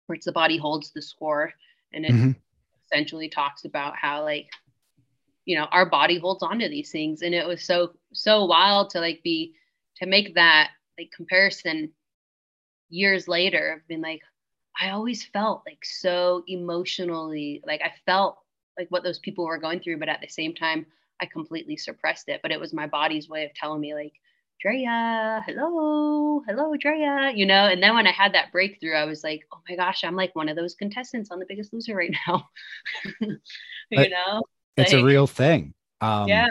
[0.07, 1.53] or it's the body holds the score.
[1.93, 2.31] And it mm-hmm.
[2.85, 4.49] essentially talks about how like,
[5.45, 7.21] you know, our body holds on to these things.
[7.21, 9.55] And it was so, so wild to like be
[9.99, 11.91] to make that like comparison
[12.89, 13.75] years later.
[13.75, 14.21] I've been like,
[14.79, 18.37] I always felt like so emotionally, like I felt
[18.77, 20.85] like what those people were going through, but at the same time,
[21.21, 22.41] I completely suppressed it.
[22.41, 24.13] But it was my body's way of telling me, like,
[24.61, 27.65] Drea, hello, hello, Drea, you know.
[27.67, 30.35] And then when I had that breakthrough, I was like, oh my gosh, I'm like
[30.35, 32.49] one of those contestants on The Biggest Loser right now.
[33.21, 34.43] you know,
[34.75, 35.73] it's like, a real thing.
[36.01, 36.47] Um, yeah.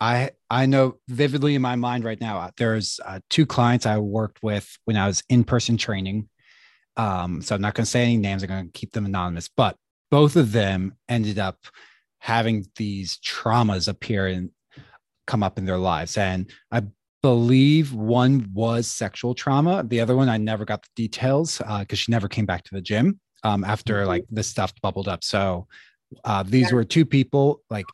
[0.00, 2.38] I I know vividly in my mind right now.
[2.38, 6.28] Uh, there's uh, two clients I worked with when I was in person training.
[6.96, 8.42] Um, so I'm not going to say any names.
[8.42, 9.48] I'm going to keep them anonymous.
[9.54, 9.76] But
[10.10, 11.58] both of them ended up
[12.18, 14.50] having these traumas appear and
[15.26, 16.82] come up in their lives, and I
[17.22, 19.82] believe one was sexual trauma.
[19.84, 22.74] The other one, I never got the details because uh, she never came back to
[22.74, 24.08] the gym um, after mm-hmm.
[24.08, 25.24] like this stuff bubbled up.
[25.24, 25.66] So
[26.24, 26.76] uh, these yeah.
[26.76, 27.86] were two people like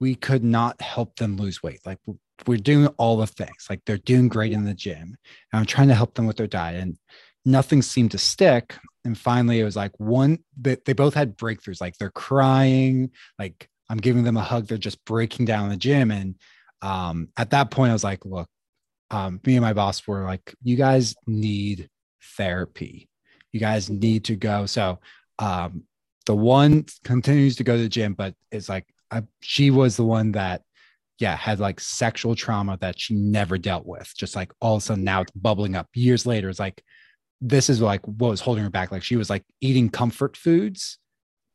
[0.00, 1.80] we could not help them lose weight.
[1.84, 1.98] Like
[2.46, 3.66] we're doing all the things.
[3.68, 5.16] Like they're doing great in the gym.
[5.52, 6.96] And I'm trying to help them with their diet, and
[7.44, 8.76] nothing seemed to stick.
[9.04, 10.38] And finally, it was like one.
[10.60, 11.80] They, they both had breakthroughs.
[11.80, 13.10] Like they're crying.
[13.38, 14.66] Like I'm giving them a hug.
[14.66, 16.34] They're just breaking down in the gym and
[16.82, 18.48] um, at that point, I was like, look,
[19.10, 21.88] um, me and my boss were like, you guys need
[22.36, 23.08] therapy.
[23.52, 24.66] You guys need to go.
[24.66, 25.00] So
[25.38, 25.84] um,
[26.26, 30.04] the one continues to go to the gym, but it's like I, she was the
[30.04, 30.62] one that,
[31.18, 34.12] yeah, had like sexual trauma that she never dealt with.
[34.16, 36.48] Just like all of a sudden now it's bubbling up years later.
[36.48, 36.82] It's like,
[37.40, 38.92] this is like what was holding her back.
[38.92, 40.98] Like she was like eating comfort foods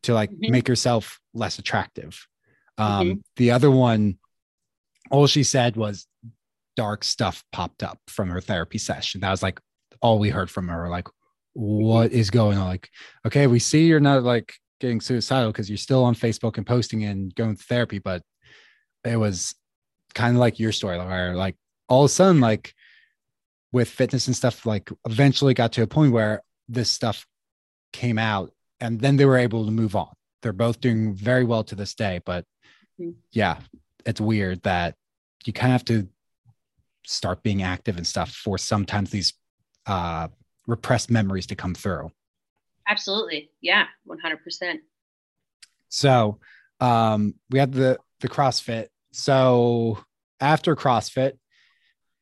[0.04, 0.52] to like mm-hmm.
[0.52, 2.26] make herself less attractive.
[2.78, 3.20] Um, mm-hmm.
[3.38, 4.18] The other one,
[5.12, 6.08] all she said was
[6.76, 9.22] dark stuff popped up from her therapy session.
[9.22, 9.60] That was like
[10.02, 10.89] all we heard from her.
[10.89, 11.08] Like,
[11.54, 12.68] what is going on?
[12.68, 12.89] Like,
[13.28, 17.06] okay, we see you're not like getting suicidal because you're still on Facebook and posting
[17.06, 18.22] and going to therapy, but
[19.06, 19.56] it was
[20.13, 21.56] kind of like your story where like
[21.88, 22.74] all of a sudden, like
[23.72, 27.26] with fitness and stuff, like eventually got to a point where this stuff
[27.93, 30.12] came out and then they were able to move on.
[30.41, 32.43] They're both doing very well to this day, but
[33.00, 33.12] mm-hmm.
[33.32, 33.60] yeah,
[34.06, 34.96] it's weird that
[35.46, 36.10] you kind of have to
[37.06, 39.32] start being active and stuff for sometimes these
[39.86, 40.28] uh,
[40.67, 42.12] repressed memories to come through.
[42.88, 43.50] Absolutely.
[43.62, 43.86] Yeah.
[44.08, 44.80] 100%.
[45.89, 46.39] So
[46.80, 48.88] um, we had the, the CrossFit.
[49.12, 50.04] So
[50.39, 51.34] after CrossFit,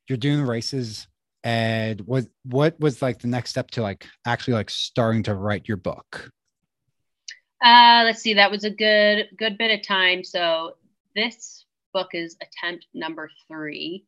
[0.07, 1.07] you're doing races
[1.43, 5.67] and what what was like the next step to like actually like starting to write
[5.67, 6.29] your book
[7.63, 10.75] uh let's see that was a good good bit of time so
[11.15, 14.05] this book is attempt number three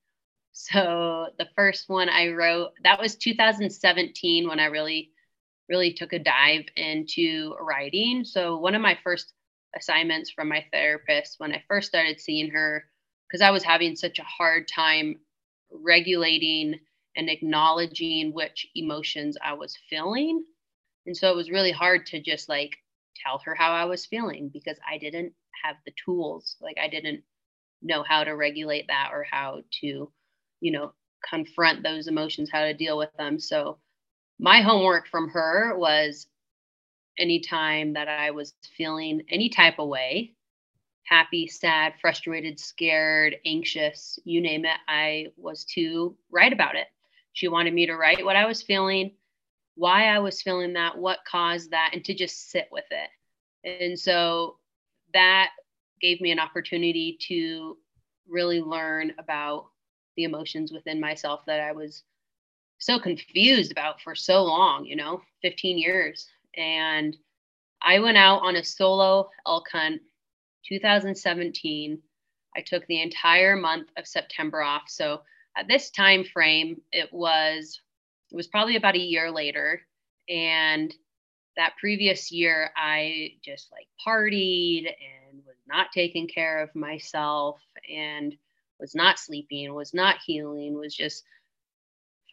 [0.52, 5.12] so the first one i wrote that was 2017 when i really
[5.74, 9.34] really took a dive into writing so one of my first
[9.76, 12.86] assignments from my therapist when i first started seeing her
[13.28, 15.16] because i was having such a hard time
[15.72, 16.80] regulating
[17.16, 20.44] and acknowledging which emotions I was feeling.
[21.06, 22.78] And so it was really hard to just like
[23.24, 25.34] tell her how I was feeling because I didn't
[25.64, 26.56] have the tools.
[26.62, 27.24] Like I didn't
[27.82, 30.12] know how to regulate that or how to,
[30.62, 30.94] you know,
[31.28, 33.40] confront those emotions, how to deal with them.
[33.40, 33.78] So
[34.44, 36.28] my homework from her was
[37.18, 40.34] anytime that I was feeling any type of way,
[41.04, 46.88] happy, sad, frustrated, scared, anxious, you name it, I was to write about it.
[47.32, 49.14] She wanted me to write what I was feeling,
[49.76, 53.10] why I was feeling that, what caused that, and to just sit with it.
[53.82, 54.58] And so
[55.14, 55.52] that
[56.02, 57.78] gave me an opportunity to
[58.28, 59.68] really learn about
[60.18, 62.04] the emotions within myself that I was
[62.86, 66.28] so confused about for so long, you know, 15 years.
[66.56, 67.16] And
[67.82, 70.02] I went out on a solo elk hunt
[70.68, 72.02] 2017.
[72.56, 74.84] I took the entire month of September off.
[74.88, 75.22] So
[75.56, 77.80] at this time frame it was
[78.32, 79.82] it was probably about a year later
[80.30, 80.94] and
[81.56, 87.60] that previous year i just like partied and was not taking care of myself
[87.94, 88.36] and
[88.80, 91.24] was not sleeping was not healing was just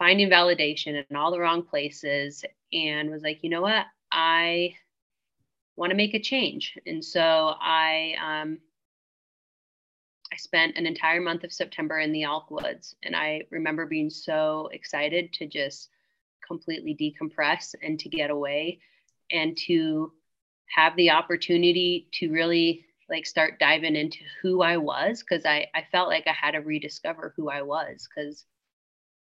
[0.01, 3.85] finding validation in all the wrong places and was like you know what?
[4.11, 4.73] I
[5.75, 6.75] want to make a change.
[6.87, 8.57] And so i um,
[10.33, 14.09] I spent an entire month of September in the Elk Woods, and I remember being
[14.09, 15.89] so excited to just
[16.47, 18.79] completely decompress and to get away
[19.29, 20.13] and to
[20.75, 25.85] have the opportunity to really like start diving into who I was because I, I
[25.91, 28.45] felt like I had to rediscover who I was because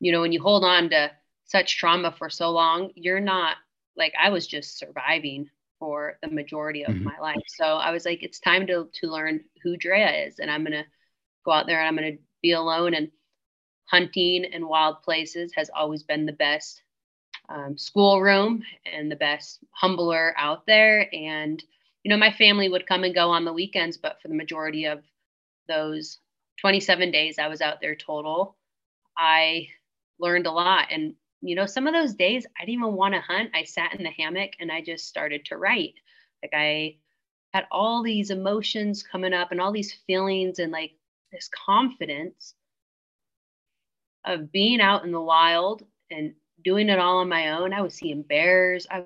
[0.03, 1.11] you know when you hold on to
[1.45, 3.57] such trauma for so long you're not
[3.97, 5.49] like I was just surviving
[5.83, 7.05] for the majority of mm-hmm.
[7.05, 7.43] my life.
[7.49, 10.87] So I was like, it's time to to learn who Drea is, and I'm gonna
[11.45, 12.95] go out there and I'm gonna be alone.
[12.95, 13.11] And
[13.87, 16.83] hunting in wild places has always been the best
[17.49, 21.13] um, schoolroom and the best humbler out there.
[21.13, 21.61] And
[22.05, 24.85] you know, my family would come and go on the weekends, but for the majority
[24.85, 25.03] of
[25.67, 26.19] those
[26.61, 28.57] 27 days I was out there total,
[29.19, 29.67] I
[30.23, 30.87] learned a lot.
[30.91, 33.51] And you know, some of those days I didn't even want to hunt.
[33.55, 35.95] I sat in the hammock and I just started to write.
[36.43, 36.97] Like I
[37.53, 40.93] had all these emotions coming up and all these feelings and like
[41.33, 42.55] this confidence
[44.25, 46.33] of being out in the wild and
[46.65, 47.75] doing it all on my own.
[47.75, 49.05] I was seeing bears, I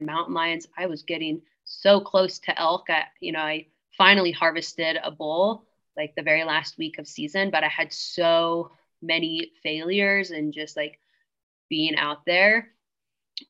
[0.00, 0.66] mountain lions.
[0.76, 2.86] I was getting so close to elk.
[2.88, 5.64] I, you know, I finally harvested a bull
[5.96, 8.70] like the very last week of season, but I had so
[9.02, 10.98] many failures and just like
[11.68, 12.72] being out there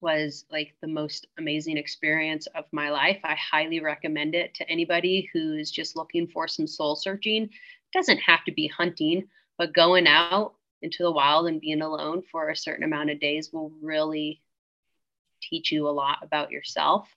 [0.00, 3.18] was like the most amazing experience of my life.
[3.24, 7.44] I highly recommend it to anybody who's just looking for some soul searching.
[7.44, 7.50] It
[7.92, 9.28] doesn't have to be hunting,
[9.58, 13.52] but going out into the wild and being alone for a certain amount of days
[13.52, 14.42] will really
[15.40, 17.08] teach you a lot about yourself.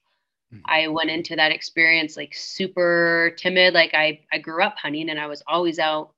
[0.54, 0.64] Mm-hmm.
[0.66, 3.74] I went into that experience like super timid.
[3.74, 6.14] Like I, I grew up hunting and I was always out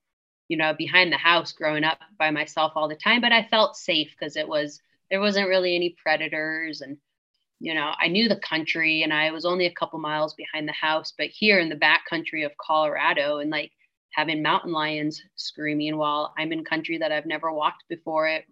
[0.51, 3.77] you know, behind the house growing up by myself all the time, but I felt
[3.77, 6.97] safe because it was there wasn't really any predators and
[7.61, 10.73] you know, I knew the country and I was only a couple miles behind the
[10.73, 13.71] house, but here in the back country of Colorado and like
[14.13, 18.43] having mountain lions screaming while I'm in country that I've never walked before, it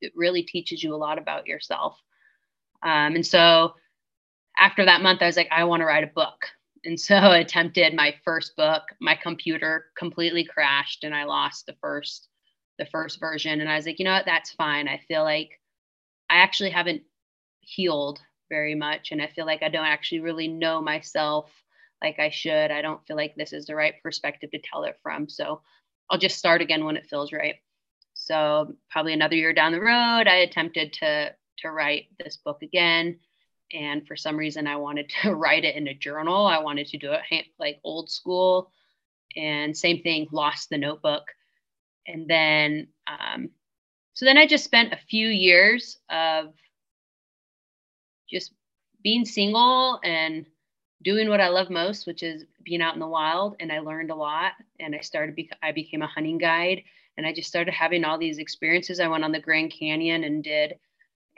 [0.00, 1.98] it really teaches you a lot about yourself.
[2.84, 3.74] Um, and so
[4.56, 6.46] after that month, I was like, I want to write a book
[6.84, 11.76] and so I attempted my first book my computer completely crashed and i lost the
[11.80, 12.28] first
[12.78, 13.60] the first version.
[13.60, 14.26] And i was like you know what?
[14.26, 14.88] That's fine.
[14.88, 15.60] I feel like
[16.30, 17.02] i actually haven't
[17.60, 19.12] healed very much.
[19.12, 21.50] And i feel like i don't actually really know myself
[22.02, 22.70] like i should.
[22.70, 25.28] I don't feel like this is the right perspective to tell it from.
[25.28, 25.60] So
[26.10, 27.56] i'll just start again when it feels right.
[28.14, 33.18] So probably another year down the road i attempted to to write this book again
[33.72, 36.98] and for some reason i wanted to write it in a journal i wanted to
[36.98, 38.70] do it like old school
[39.36, 41.24] and same thing lost the notebook
[42.06, 43.48] and then um,
[44.14, 46.52] so then i just spent a few years of
[48.28, 48.52] just
[49.02, 50.46] being single and
[51.02, 53.56] doing what I love most, which is being out in the wild.
[53.60, 54.52] And I learned a lot.
[54.80, 56.82] And I started, bec- I became a hunting guide.
[57.16, 59.00] And I just started having all these experiences.
[59.00, 60.74] I went on the Grand Canyon and did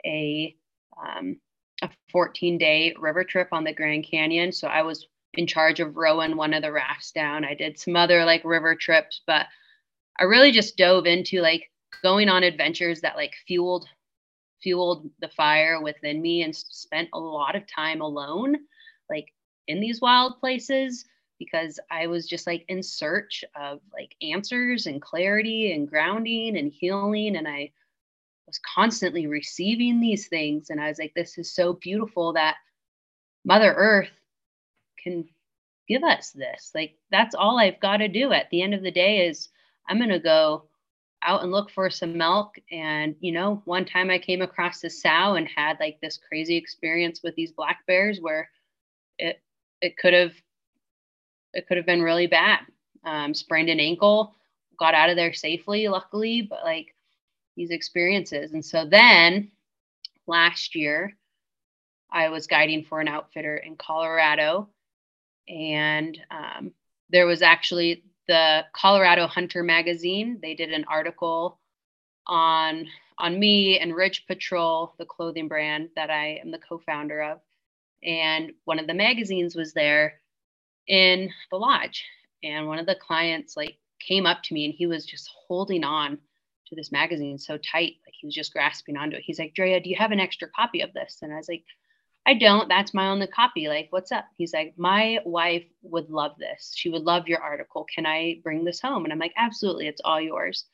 [0.05, 0.55] a
[0.97, 1.37] um,
[1.81, 4.51] a 14 day river trip on the Grand Canyon.
[4.51, 7.43] So I was in charge of rowing one of the rafts down.
[7.43, 9.47] I did some other like river trips, but
[10.19, 11.69] I really just dove into like
[12.01, 13.87] going on adventures that like fueled
[14.61, 18.55] fueled the fire within me and spent a lot of time alone
[19.09, 19.31] like
[19.67, 21.05] in these wild places
[21.37, 26.71] because I was just like in search of like answers and clarity and grounding and
[26.71, 27.71] healing and I
[28.47, 32.55] was constantly receiving these things and I was like this is so beautiful that
[33.43, 34.09] mother earth
[35.03, 35.25] can
[35.87, 38.91] give us this like that's all I've got to do at the end of the
[38.91, 39.49] day is
[39.87, 40.65] I'm going to go
[41.25, 42.55] out and look for some milk.
[42.71, 46.55] And, you know, one time I came across a sow and had like this crazy
[46.55, 48.49] experience with these black bears where
[49.17, 49.41] it,
[49.81, 50.33] it could have,
[51.53, 52.59] it could have been really bad.
[53.03, 54.35] Um, sprained an ankle,
[54.79, 56.95] got out of there safely, luckily, but like
[57.55, 58.51] these experiences.
[58.51, 59.51] And so then
[60.27, 61.15] last year,
[62.11, 64.69] I was guiding for an outfitter in Colorado.
[65.47, 66.71] And um,
[67.09, 70.39] there was actually the Colorado Hunter magazine.
[70.41, 71.59] They did an article
[72.27, 72.87] on
[73.17, 77.39] on me and Ridge Patrol, the clothing brand that I am the co-founder of.
[78.03, 80.19] And one of the magazines was there
[80.87, 82.03] in the lodge.
[82.43, 85.83] And one of the clients like came up to me and he was just holding
[85.83, 86.17] on
[86.67, 89.23] to this magazine so tight, like he was just grasping onto it.
[89.25, 91.19] He's like, Drea, do you have an extra copy of this?
[91.21, 91.63] And I was like,
[92.27, 92.67] I don't.
[92.67, 93.67] That's my only copy.
[93.67, 94.25] Like, what's up?
[94.35, 96.73] He's like, my wife would love this.
[96.75, 97.85] She would love your article.
[97.93, 99.03] Can I bring this home?
[99.03, 99.87] And I'm like, absolutely.
[99.87, 100.65] It's all yours.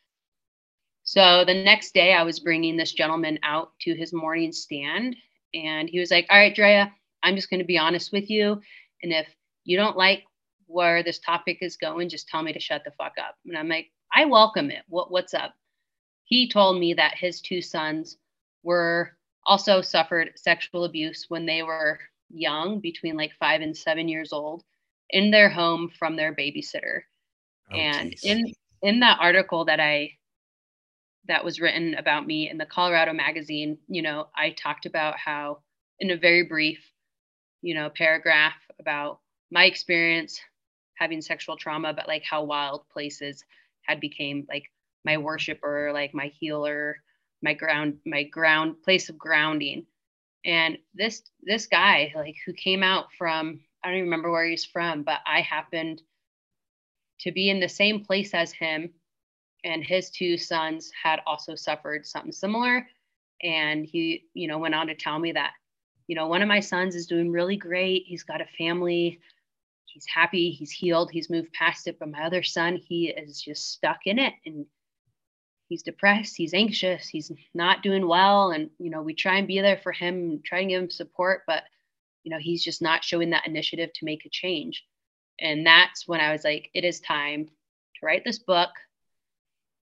[1.04, 5.18] So the next day, I was bringing this gentleman out to his morning stand,
[5.54, 8.62] and he was like, all right, Drea, I'm just going to be honest with you.
[9.04, 9.28] And if
[9.66, 10.24] you don't like
[10.68, 13.36] where this topic is going, just tell me to shut the fuck up.
[13.46, 14.84] And I'm like, I welcome it.
[14.88, 15.54] What, what's up?
[16.32, 18.18] He told me that his two sons
[18.64, 24.32] were also suffered sexual abuse when they were young, between like five and seven years
[24.32, 24.64] old,
[25.10, 27.02] in their home from their babysitter.
[27.70, 28.24] Oh, and geez.
[28.24, 30.12] in in that article that I
[31.28, 35.60] that was written about me in the Colorado magazine, you know, I talked about how
[36.00, 36.80] in a very brief,
[37.62, 39.20] you know, paragraph about
[39.52, 40.40] my experience
[40.96, 43.44] having sexual trauma, but like how wild places
[43.82, 44.72] had became like
[45.06, 46.98] my worshiper, like my healer,
[47.42, 49.86] my ground my ground place of grounding.
[50.46, 54.66] And this this guy like who came out from i don't even remember where he's
[54.66, 56.02] from but i happened
[57.20, 58.92] to be in the same place as him
[59.64, 62.88] and his two sons had also suffered something similar.
[63.44, 65.52] And he you know went on to tell me that
[66.08, 68.04] you know one of my sons is doing really great.
[68.06, 69.20] He's got a family.
[69.86, 70.52] He's happy.
[70.52, 71.12] He's healed.
[71.12, 71.98] He's moved past it.
[72.00, 74.34] But my other son he is just stuck in it.
[74.46, 74.66] And
[75.72, 78.52] he's depressed, he's anxious, he's not doing well.
[78.52, 81.44] And, you know, we try and be there for him, try and give him support,
[81.48, 81.64] but,
[82.24, 84.84] you know, he's just not showing that initiative to make a change.
[85.40, 88.72] And that's when I was like, it is time to write this book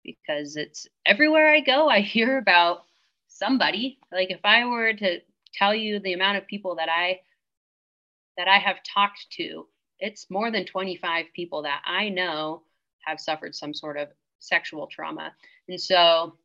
[0.03, 2.83] because it's everywhere I go, I hear about
[3.29, 3.97] somebody.
[4.11, 5.21] Like if I were to
[5.53, 7.21] tell you the amount of people that I
[8.37, 9.67] that I have talked to,
[9.99, 12.63] it's more than 25 people that I know
[13.05, 14.09] have suffered some sort of
[14.39, 15.31] sexual trauma.
[15.67, 16.37] And so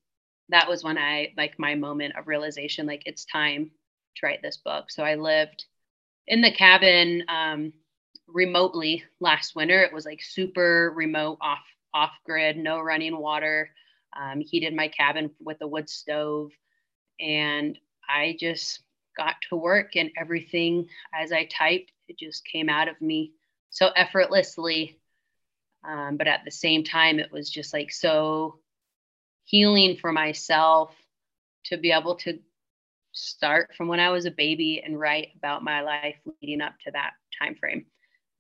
[0.49, 3.71] that was when I like my moment of realization like it's time
[4.17, 4.91] to write this book.
[4.91, 5.65] So I lived
[6.27, 7.73] in the cabin um,
[8.27, 9.83] remotely last winter.
[9.83, 11.65] It was like super remote, off
[11.95, 13.71] off grid, no running water.
[14.19, 16.51] Um, heated my cabin with a wood stove,
[17.19, 18.81] and I just
[19.17, 23.33] got to work, and everything as I typed, it just came out of me
[23.71, 24.99] so effortlessly
[25.85, 28.59] um, but at the same time, it was just like so
[29.53, 30.91] healing for myself
[31.67, 32.41] to be able to
[33.13, 36.91] start from when I was a baby and write about my life leading up to
[36.93, 37.85] that time frame.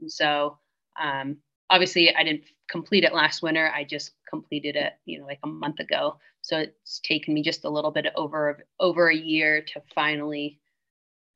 [0.00, 0.58] And so
[1.00, 1.36] um,
[1.70, 3.70] obviously I didn't complete it last winter.
[3.74, 6.18] I just completed it, you know, like a month ago.
[6.40, 10.58] So it's taken me just a little bit over over a year to finally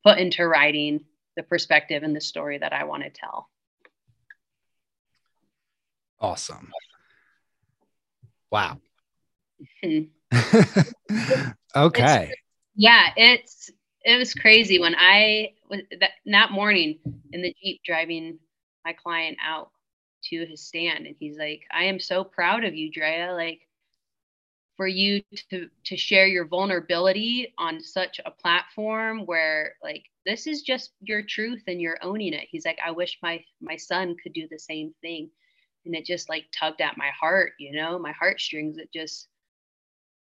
[0.03, 1.01] put into writing
[1.35, 3.49] the perspective and the story that I want to tell.
[6.19, 6.71] Awesome.
[8.51, 8.79] Wow.
[9.83, 9.99] Hmm.
[11.75, 12.29] okay.
[12.29, 12.41] It's,
[12.75, 13.71] yeah, it's
[14.03, 16.99] it was crazy when I was that, that morning
[17.31, 18.39] in the Jeep driving
[18.85, 19.71] my client out
[20.25, 23.33] to his stand and he's like, I am so proud of you, Drea.
[23.33, 23.61] Like
[24.77, 30.61] for you to to share your vulnerability on such a platform where like this is
[30.61, 32.47] just your truth and you're owning it.
[32.49, 35.29] He's like, I wish my my son could do the same thing.
[35.85, 38.77] And it just like tugged at my heart, you know, my heartstrings.
[38.77, 39.27] It just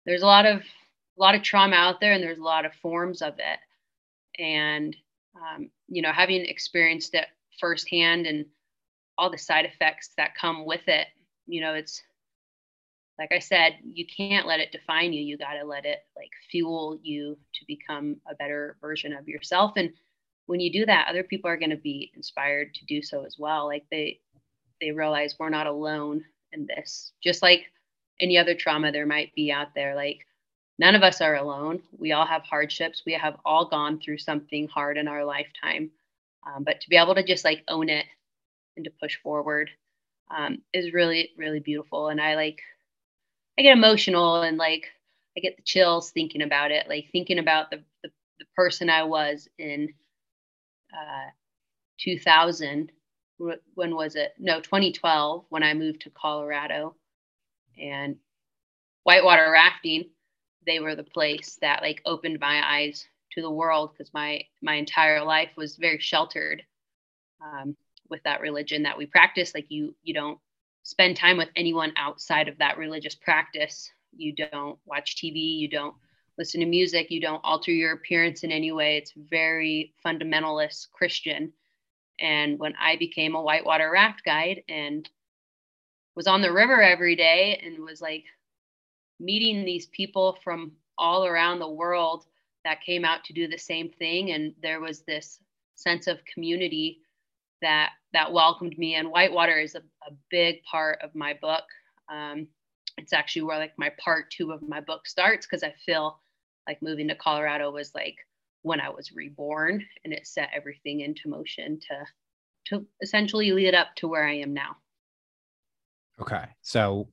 [0.06, 2.72] there's a lot of a lot of trauma out there and there's a lot of
[2.74, 3.58] forms of it.
[4.42, 4.96] And
[5.36, 7.26] um, you know, having experienced it
[7.60, 8.46] firsthand and
[9.18, 11.06] all the side effects that come with it,
[11.46, 12.02] you know, it's
[13.18, 15.22] like I said, you can't let it define you.
[15.22, 19.72] You got to let it like fuel you to become a better version of yourself.
[19.76, 19.92] And
[20.46, 23.36] when you do that, other people are going to be inspired to do so as
[23.38, 23.66] well.
[23.66, 24.20] Like they,
[24.80, 27.12] they realize we're not alone in this.
[27.22, 27.66] Just like
[28.20, 30.26] any other trauma there might be out there, like
[30.78, 31.82] none of us are alone.
[31.98, 33.02] We all have hardships.
[33.06, 35.90] We have all gone through something hard in our lifetime.
[36.46, 38.06] Um, but to be able to just like own it
[38.76, 39.70] and to push forward
[40.34, 42.08] um, is really, really beautiful.
[42.08, 42.60] And I like
[43.58, 44.88] I get emotional and like
[45.36, 49.04] I get the chills thinking about it, like thinking about the the, the person I
[49.04, 49.88] was in
[50.92, 51.30] uh,
[52.00, 52.92] 2000.
[53.74, 54.34] When was it?
[54.38, 56.94] No, 2012 when I moved to Colorado,
[57.80, 58.16] and
[59.04, 60.04] whitewater rafting.
[60.66, 64.74] They were the place that like opened my eyes to the world because my my
[64.74, 66.62] entire life was very sheltered
[67.42, 67.76] um,
[68.08, 69.54] with that religion that we practice.
[69.54, 70.38] Like you you don't
[70.84, 73.90] spend time with anyone outside of that religious practice.
[74.16, 75.94] You don't watch TV, you don't
[76.38, 78.98] listen to music, you don't alter your appearance in any way.
[78.98, 81.52] It's very fundamentalist Christian.
[82.20, 85.08] And when I became a whitewater raft guide and
[86.16, 88.24] was on the river every day and was like
[89.20, 92.26] meeting these people from all around the world
[92.64, 95.40] that came out to do the same thing and there was this
[95.76, 97.00] sense of community
[97.62, 98.96] that that welcomed me.
[98.96, 101.64] And Whitewater is a, a big part of my book.
[102.12, 102.48] Um,
[102.98, 106.20] it's actually where like my part two of my book starts because I feel
[106.68, 108.16] like moving to Colorado was like
[108.62, 112.06] when I was reborn, and it set everything into motion to
[112.66, 114.76] to essentially lead up to where I am now.
[116.20, 117.08] Okay, so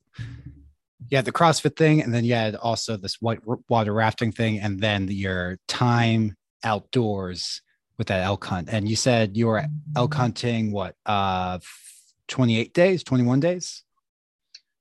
[1.08, 4.60] you had the CrossFit thing, and then you had also this white water rafting thing,
[4.60, 7.62] and then your time outdoors
[7.98, 8.68] with that elk hunt.
[8.70, 9.64] And you said you were
[9.96, 11.58] elk hunting what uh
[12.30, 13.82] 28 days, 21 days?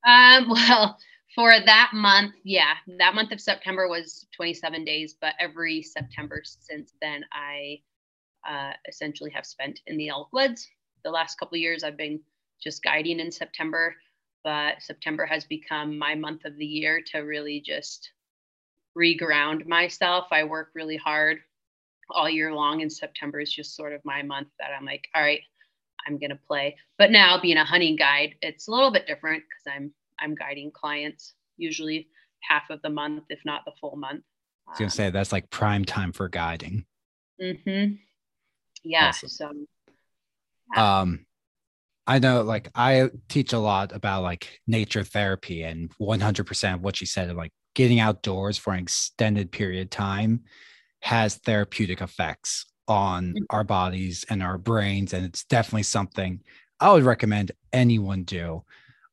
[0.07, 0.97] Um, well,
[1.35, 6.93] for that month, yeah, that month of September was 27 days, but every September since
[7.01, 7.81] then, I
[8.47, 10.69] uh, essentially have spent in the elk woods.
[11.03, 12.19] The last couple years, I've been
[12.61, 13.95] just guiding in September,
[14.43, 18.11] but September has become my month of the year to really just
[18.97, 20.27] reground myself.
[20.31, 21.39] I work really hard
[22.11, 25.21] all year long and September is just sort of my month that I'm like, all
[25.21, 25.41] right,
[26.07, 26.75] I'm going to play.
[26.97, 30.71] But now being a hunting guide, it's a little bit different because I'm I'm guiding
[30.71, 32.07] clients usually
[32.41, 34.23] half of the month, if not the full month.
[34.67, 36.85] I was gonna um, say that's like prime time for guiding.
[37.41, 37.93] Mm-hmm.
[38.83, 39.07] Yeah.
[39.07, 39.29] Awesome.
[39.29, 39.53] So.
[40.75, 40.99] Yeah.
[40.99, 41.25] Um,
[42.09, 46.99] I know, like I teach a lot about like nature therapy, and 100% of what
[46.99, 50.41] you said, like getting outdoors for an extended period of time
[51.01, 53.45] has therapeutic effects on mm.
[53.51, 56.41] our bodies and our brains and it's definitely something
[56.79, 58.63] i would recommend anyone do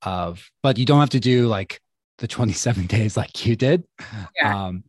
[0.02, 1.80] of but you don't have to do like
[2.18, 3.84] the 27 days like you did
[4.40, 4.66] yeah.
[4.66, 4.82] um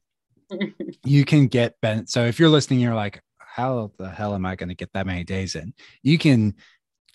[1.05, 4.55] you can get bent so if you're listening you're like how the hell am i
[4.55, 6.55] going to get that many days in you can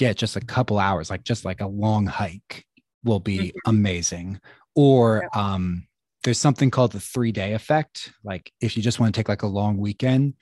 [0.05, 2.65] get just a couple hours like just like a long hike
[3.05, 3.71] will be mm-hmm.
[3.71, 4.41] amazing
[4.75, 5.87] or um
[6.23, 8.13] there's something called the three day effect.
[8.23, 10.35] Like if you just want to take like a long weekend,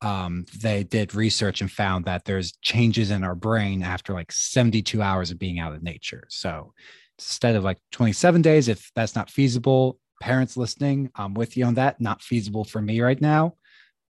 [0.00, 5.00] um, they did research and found that there's changes in our brain after like 72
[5.02, 6.24] hours of being out in nature.
[6.28, 6.72] So
[7.18, 11.74] instead of like 27 days, if that's not feasible, parents listening, I'm with you on
[11.74, 12.00] that.
[12.00, 13.56] Not feasible for me right now,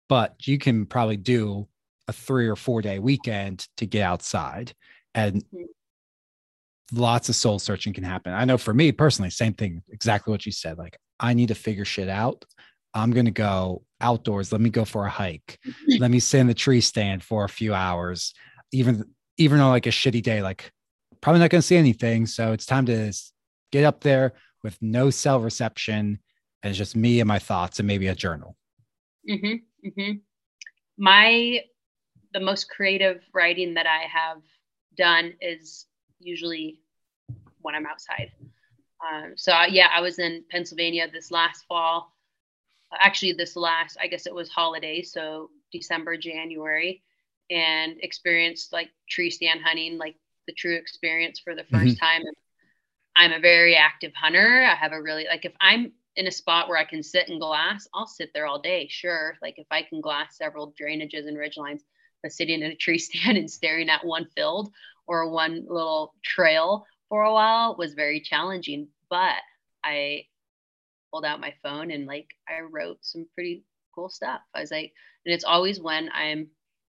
[0.09, 1.67] but you can probably do
[2.07, 4.73] a three or four day weekend to get outside
[5.15, 5.63] and mm-hmm
[6.93, 8.33] lots of soul searching can happen.
[8.33, 10.77] I know for me personally, same thing, exactly what you said.
[10.77, 12.45] Like, I need to figure shit out.
[12.93, 14.51] I'm going to go outdoors.
[14.51, 15.59] Let me go for a hike.
[15.99, 18.33] Let me sit in the tree stand for a few hours.
[18.71, 19.05] Even,
[19.37, 20.71] even on like a shitty day, like
[21.21, 22.25] probably not going to see anything.
[22.25, 23.11] So it's time to
[23.71, 24.33] get up there
[24.63, 26.19] with no cell reception
[26.61, 28.55] and it's just me and my thoughts and maybe a journal.
[29.29, 30.11] Mm-hmm, mm-hmm.
[30.97, 31.61] My,
[32.33, 34.41] the most creative writing that I have
[34.95, 35.85] done is
[36.19, 36.79] usually
[37.61, 38.31] when I'm outside.
[39.03, 42.13] Um, so uh, yeah, I was in Pennsylvania this last fall.
[42.99, 47.01] Actually, this last, I guess it was holiday, so December, January,
[47.49, 50.15] and experienced like tree stand hunting, like
[50.47, 52.05] the true experience for the 1st mm-hmm.
[52.05, 52.21] time.
[53.15, 54.63] I'm a very active hunter.
[54.63, 57.39] I have a really like if I'm in a spot where I can sit and
[57.39, 58.87] glass, I'll sit there all day.
[58.89, 59.35] Sure.
[59.41, 61.92] Like if I can glass several drainages and ridge lines, but
[62.29, 64.71] sitting in a tree stand and staring at one field
[65.07, 68.87] or one little trail for a while was very challenging.
[69.09, 69.35] But
[69.83, 70.25] I
[71.11, 73.63] pulled out my phone and like I wrote some pretty
[73.93, 74.41] cool stuff.
[74.53, 74.93] I was like,
[75.25, 76.49] and it's always when I'm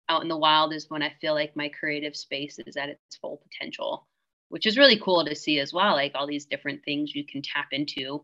[0.08, 3.16] out in the wild is when I feel like my creative space is at its
[3.18, 4.08] full potential,
[4.50, 5.94] which is really cool to see as well.
[5.94, 8.24] Like all these different things you can tap into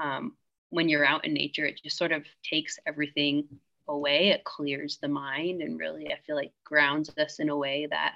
[0.00, 0.36] um,
[0.70, 1.66] when you're out in nature.
[1.66, 3.46] It just sort of takes everything
[3.88, 4.28] away.
[4.28, 8.14] It clears the mind and really, I feel like grounds us in a way that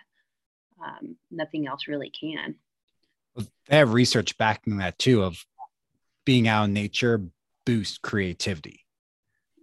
[0.84, 2.56] um, nothing else really can.
[3.36, 5.44] They have research backing that too of
[6.24, 7.22] being out in nature
[7.66, 8.84] boost creativity.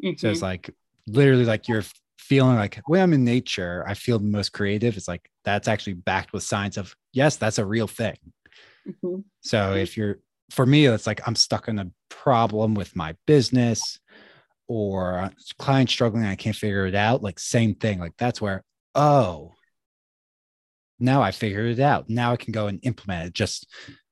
[0.04, 0.18] Mm-hmm.
[0.18, 0.46] So it's mm-hmm.
[0.46, 0.76] like
[1.08, 1.84] literally like you're
[2.18, 4.98] feeling like when I'm in nature, I feel the most creative.
[4.98, 8.18] It's like that's actually backed with science of yes, that's a real thing.
[8.88, 9.22] Mm-hmm.
[9.42, 14.00] So if you're for me, it's like I'm stuck in a problem with my business
[14.72, 17.22] or client struggling, I can't figure it out.
[17.22, 18.00] Like same thing.
[18.00, 18.64] Like that's where,
[18.96, 19.52] oh,
[20.98, 22.10] now I figured it out.
[22.10, 23.34] Now I can go and implement it.
[23.34, 23.68] Just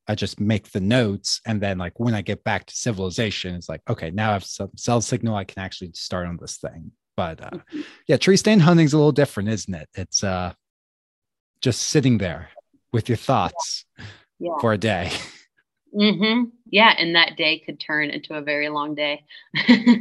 [0.05, 3.69] I just make the notes, and then like when I get back to civilization, it's
[3.69, 5.35] like okay, now I have some cell signal.
[5.35, 6.91] I can actually start on this thing.
[7.15, 7.81] But uh, mm-hmm.
[8.07, 9.87] yeah, tree stand hunting's a little different, isn't it?
[9.93, 10.51] It's uh,
[11.61, 12.49] just sitting there
[12.91, 13.85] with your thoughts
[14.39, 14.57] yeah.
[14.59, 15.11] for a day.
[15.95, 16.49] Mm-hmm.
[16.69, 19.23] Yeah, and that day could turn into a very long day.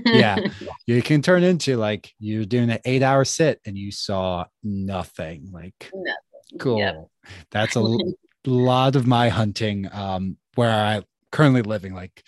[0.06, 0.38] yeah,
[0.86, 5.50] you can turn into like you're doing an eight-hour sit and you saw nothing.
[5.52, 6.58] Like, nothing.
[6.58, 6.78] cool.
[6.78, 7.08] Yep.
[7.50, 7.98] That's a
[8.46, 11.94] lot of my hunting um, where I currently living.
[11.94, 12.22] Like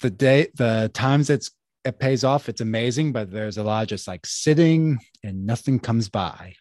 [0.00, 1.50] the day, the times it's
[1.84, 3.12] it pays off, it's amazing.
[3.12, 6.54] But there's a lot of just like sitting and nothing comes by,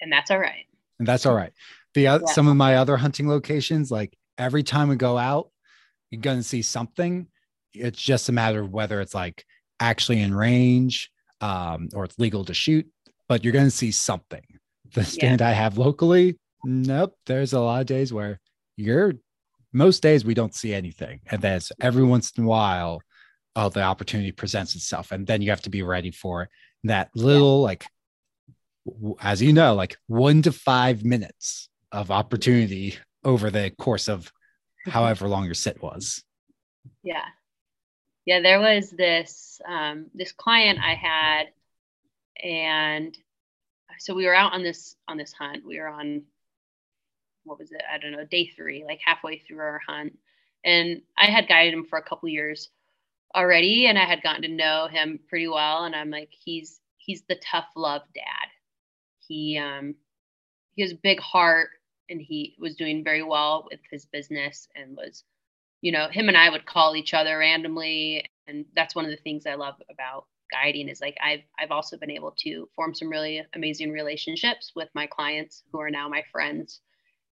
[0.00, 0.66] and that's all right.
[0.98, 1.52] And that's all right.
[1.94, 2.32] The other, yeah.
[2.32, 5.50] some of my other hunting locations, like every time we go out,
[6.10, 7.26] you're gonna see something.
[7.74, 9.44] It's just a matter of whether it's like
[9.80, 12.86] actually in range um, or it's legal to shoot,
[13.28, 14.42] but you're gonna see something
[14.94, 15.48] the stand yeah.
[15.48, 17.14] I have locally, nope.
[17.26, 18.40] There's a lot of days where
[18.76, 19.14] you're
[19.72, 21.20] most days we don't see anything.
[21.30, 23.00] And then every once in a while,
[23.56, 25.12] oh, the opportunity presents itself.
[25.12, 26.48] And then you have to be ready for
[26.84, 27.64] that little, yeah.
[27.64, 27.86] like,
[29.20, 34.32] as you know, like one to five minutes of opportunity over the course of
[34.86, 36.24] however long your sit was.
[37.02, 37.24] Yeah.
[38.24, 41.44] Yeah, there was this um, this client I had,
[42.42, 43.16] and
[43.98, 45.66] so we were out on this on this hunt.
[45.66, 46.22] We were on
[47.44, 47.82] what was it?
[47.92, 50.16] I don't know, day three, like halfway through our hunt.
[50.64, 52.70] And I had guided him for a couple years
[53.34, 55.84] already, and I had gotten to know him pretty well.
[55.84, 58.48] And I'm like, he's he's the tough love dad.
[59.26, 59.96] He um
[60.74, 61.70] he has a big heart
[62.08, 65.24] and he was doing very well with his business and was,
[65.80, 68.24] you know, him and I would call each other randomly.
[68.46, 71.96] And that's one of the things I love about guiding is like I've I've also
[71.96, 76.22] been able to form some really amazing relationships with my clients who are now my
[76.30, 76.80] friends.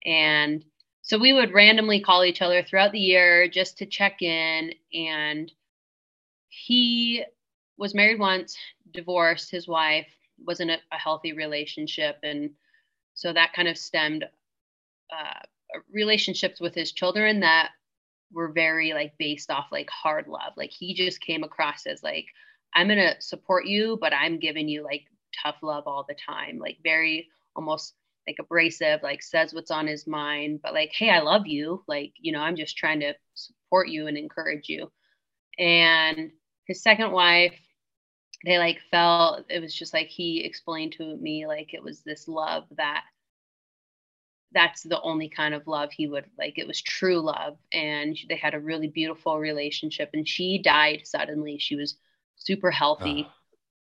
[0.05, 0.65] And
[1.03, 5.51] so we would randomly call each other throughout the year just to check in and
[6.49, 7.25] he
[7.79, 8.57] was married once,
[8.93, 10.07] divorced, his wife
[10.45, 12.51] wasn't a, a healthy relationship and
[13.15, 14.25] so that kind of stemmed
[15.13, 17.71] uh, relationships with his children that
[18.33, 22.27] were very like based off like hard love like he just came across as like
[22.77, 25.07] I'm to support you, but I'm giving you like
[25.43, 27.95] tough love all the time, like very almost
[28.27, 31.83] like abrasive, like says what's on his mind, but like, hey, I love you.
[31.89, 34.91] Like, you know, I'm just trying to support you and encourage you.
[35.59, 36.33] And
[36.67, 37.55] his second wife,
[38.45, 42.29] they like felt it was just like he explained to me like it was this
[42.29, 43.05] love that
[44.57, 48.37] that's the only kind of love he would like it was true love and they
[48.37, 51.97] had a really beautiful relationship and she died suddenly she was
[52.37, 53.29] super healthy.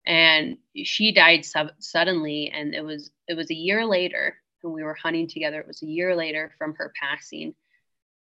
[0.07, 4.83] And she died su- suddenly, and it was it was a year later when we
[4.83, 5.61] were hunting together.
[5.61, 7.55] It was a year later from her passing,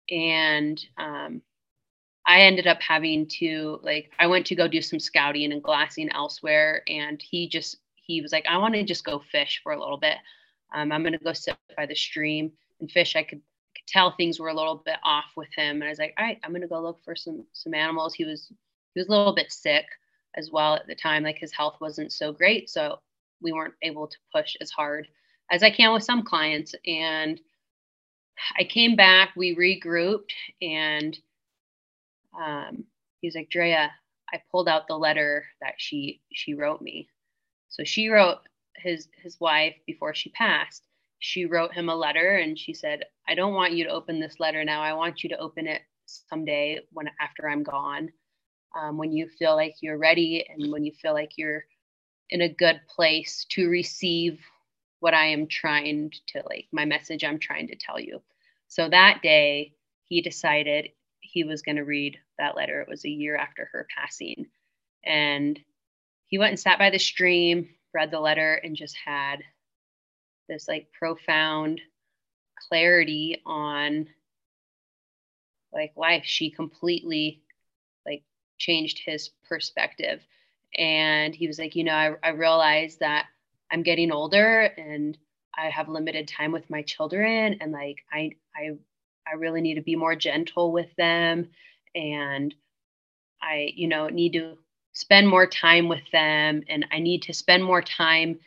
[0.10, 1.41] and um,
[2.28, 6.12] I ended up having to like I went to go do some scouting and glassing
[6.12, 9.80] elsewhere, and he just he was like, I want to just go fish for a
[9.80, 10.18] little bit.
[10.74, 13.15] Um, I'm gonna go sit by the stream and fish.
[13.15, 13.41] I could,
[13.76, 16.26] could tell things were a little bit off with him, and I was like, all
[16.26, 18.13] right, I'm gonna go look for some some animals.
[18.13, 18.51] He was
[18.93, 19.86] he was a little bit sick,
[20.36, 21.24] as well at the time.
[21.24, 22.69] Like his health wasn't so great.
[22.69, 22.99] So
[23.41, 25.07] we weren't able to push as hard
[25.51, 26.76] as I can with some clients.
[26.86, 27.39] And
[28.57, 31.17] I came back, we regrouped, and
[32.39, 32.86] um,
[33.21, 33.91] he was like, Drea,
[34.34, 37.07] I pulled out the letter that she she wrote me.
[37.69, 38.39] So she wrote
[38.78, 40.86] his his wife before she passed.
[41.19, 44.39] She wrote him a letter and she said, I don't want you to open this
[44.39, 44.82] letter now.
[44.82, 48.09] I want you to open it someday when after I'm gone.
[48.78, 51.63] Um, when you feel like you're ready and when you feel like you're
[52.30, 54.39] in a good place to receive
[54.99, 58.21] what I am trying to like my message I'm trying to tell you.
[58.67, 59.74] So that day
[60.05, 62.82] he decided he was going to read that letter.
[62.82, 64.47] It was a year after her passing.
[65.05, 65.59] And
[66.26, 69.44] he went and sat by the stream, read the letter, and just had
[70.50, 71.82] this like profound
[72.68, 74.08] clarity on
[75.72, 76.24] like life.
[76.26, 77.41] She completely
[78.06, 78.24] like
[78.58, 80.22] changed his perspective.
[80.78, 83.28] And he was like, you know, I, I realized that
[83.72, 85.18] I'm getting older and
[85.56, 88.72] I have limited time with my children and like I I
[89.28, 91.50] I really need to be more gentle with them
[91.96, 92.54] and
[93.41, 94.58] I you know need to
[94.94, 98.39] spend more time with them and I need to spend more time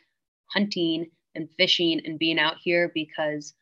[0.47, 3.53] hunting and fishing and being out here because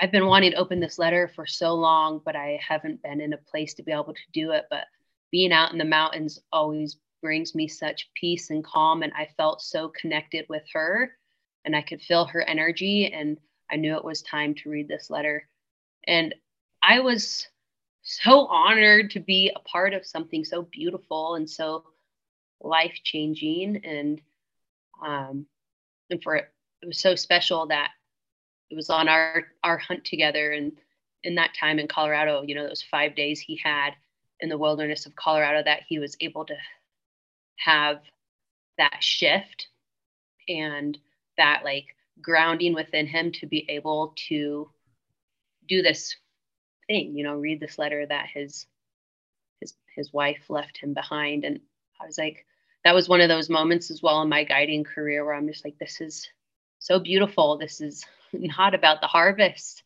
[0.00, 3.32] I've been wanting to open this letter for so long, but I haven't been in
[3.32, 4.66] a place to be able to do it.
[4.70, 4.84] But
[5.32, 9.02] being out in the mountains always brings me such peace and calm.
[9.02, 11.16] And I felt so connected with her
[11.64, 13.12] and I could feel her energy.
[13.12, 13.38] And
[13.70, 15.48] I knew it was time to read this letter.
[16.06, 16.34] And
[16.82, 17.48] I was
[18.02, 21.84] so honored to be a part of something so beautiful and so
[22.60, 23.84] life changing.
[23.84, 24.20] And,
[25.04, 25.46] um,
[26.10, 26.48] and for it,
[26.82, 27.90] it was so special that
[28.70, 30.52] it was on our, our hunt together.
[30.52, 30.72] And
[31.24, 33.90] in that time in Colorado, you know, those five days he had
[34.40, 36.56] in the wilderness of Colorado that he was able to
[37.56, 38.00] have
[38.78, 39.68] that shift
[40.48, 40.96] and
[41.36, 41.86] that like
[42.22, 44.70] grounding within him to be able to
[45.68, 46.16] do this
[46.86, 48.66] thing you know read this letter that his
[49.60, 51.60] his his wife left him behind and
[52.00, 52.46] i was like
[52.84, 55.64] that was one of those moments as well in my guiding career where i'm just
[55.64, 56.28] like this is
[56.78, 57.58] so beautiful.
[57.58, 59.82] This is not about the harvest.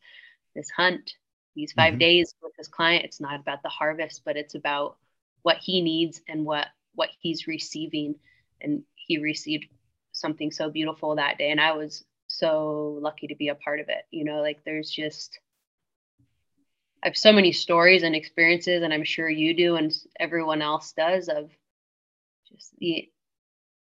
[0.55, 1.13] This hunt
[1.55, 1.97] these 5 mm-hmm.
[1.99, 4.97] days with this client it's not about the harvest but it's about
[5.43, 8.15] what he needs and what what he's receiving.
[8.61, 9.65] And he received
[10.13, 13.89] something so beautiful that day and i was so lucky to be a part of
[13.89, 15.39] it you know like there's just
[17.03, 20.93] i have so many stories and experiences and i'm sure you do and everyone else
[20.93, 21.49] does of
[22.55, 23.09] just the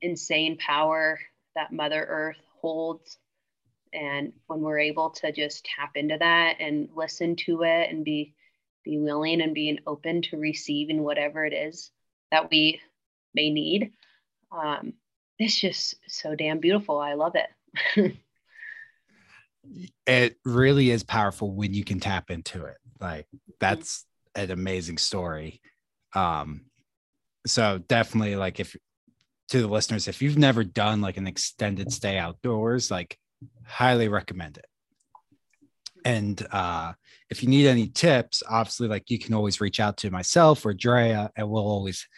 [0.00, 1.20] insane power
[1.54, 3.18] that mother earth holds
[3.92, 8.34] and when we're able to just tap into that and listen to it and be
[8.84, 11.90] be willing and being open to receiving whatever it is
[12.32, 12.80] that we
[13.32, 13.92] may need.
[14.50, 14.94] Um,
[15.38, 16.98] it's just so damn beautiful.
[16.98, 18.16] I love it.
[20.06, 22.76] it really is powerful when you can tap into it.
[23.00, 23.26] Like
[23.60, 24.04] that's
[24.34, 25.60] an amazing story.
[26.14, 26.62] Um,
[27.46, 28.76] so definitely like if
[29.48, 33.18] to the listeners, if you've never done like an extended stay outdoors, like
[33.66, 34.66] highly recommend it.
[36.04, 36.94] And uh,
[37.30, 40.74] if you need any tips, obviously, like you can always reach out to myself or
[40.74, 42.08] Drea, and we'll always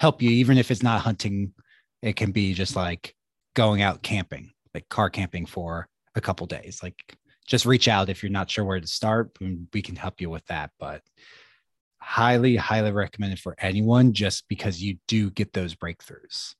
[0.00, 1.52] help you, even if it's not hunting.
[2.00, 3.14] It can be just like
[3.54, 6.80] going out camping, like car camping for a couple days.
[6.82, 6.96] Like
[7.46, 10.30] just reach out if you're not sure where to start, and we can help you
[10.30, 10.70] with that.
[10.78, 11.02] But
[12.00, 16.54] highly, highly recommended for anyone just because you do get those breakthroughs.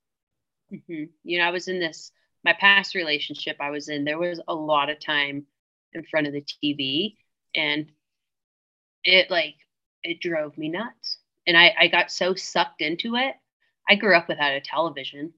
[0.73, 1.05] Mm-hmm.
[1.25, 2.13] You know, I was in this,
[2.45, 5.47] my past relationship I was in, there was a lot of time
[5.93, 7.17] in front of the TV
[7.55, 7.91] and
[9.05, 9.55] it like,
[10.05, 13.35] it drove me nuts and I, I got so sucked into it.
[13.89, 15.33] I grew up without a television.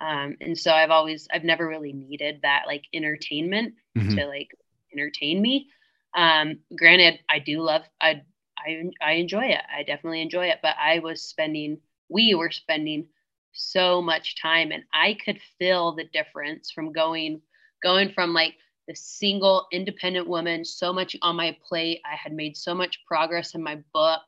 [0.00, 4.16] Um, and so I've always, I've never really needed that like entertainment mm-hmm.
[4.16, 4.50] to like
[4.92, 5.68] entertain me.
[6.16, 8.22] Um, granted, I do love, I,
[8.66, 9.62] I, I enjoy it.
[9.74, 11.78] I definitely enjoy it, but I was spending,
[12.08, 13.06] we were spending
[13.52, 17.40] so much time and I could feel the difference from going,
[17.82, 18.54] going from like
[18.86, 22.00] the single independent woman, so much on my plate.
[22.10, 24.22] I had made so much progress in my book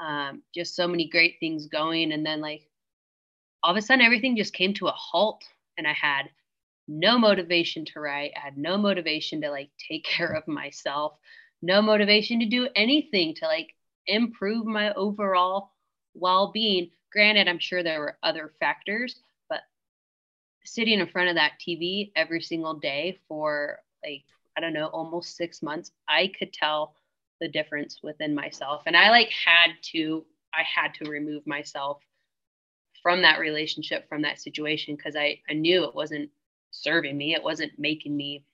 [0.00, 2.12] um, just so many great things going.
[2.12, 2.68] And then, like,
[3.62, 5.44] all of a sudden, everything just came to a halt,
[5.78, 6.30] and I had
[6.88, 8.32] no motivation to write.
[8.36, 11.14] I had no motivation to like take care of myself,
[11.62, 13.74] no motivation to do anything to like
[14.06, 15.70] improve my overall
[16.14, 16.90] well being.
[17.12, 19.16] Granted, I'm sure there were other factors,
[19.48, 19.60] but
[20.64, 24.24] sitting in front of that TV every single day for like,
[24.56, 26.94] I don't know, almost six months, I could tell
[27.42, 32.00] the difference within myself and i like had to i had to remove myself
[33.02, 36.30] from that relationship from that situation because i i knew it wasn't
[36.70, 38.44] serving me it wasn't making me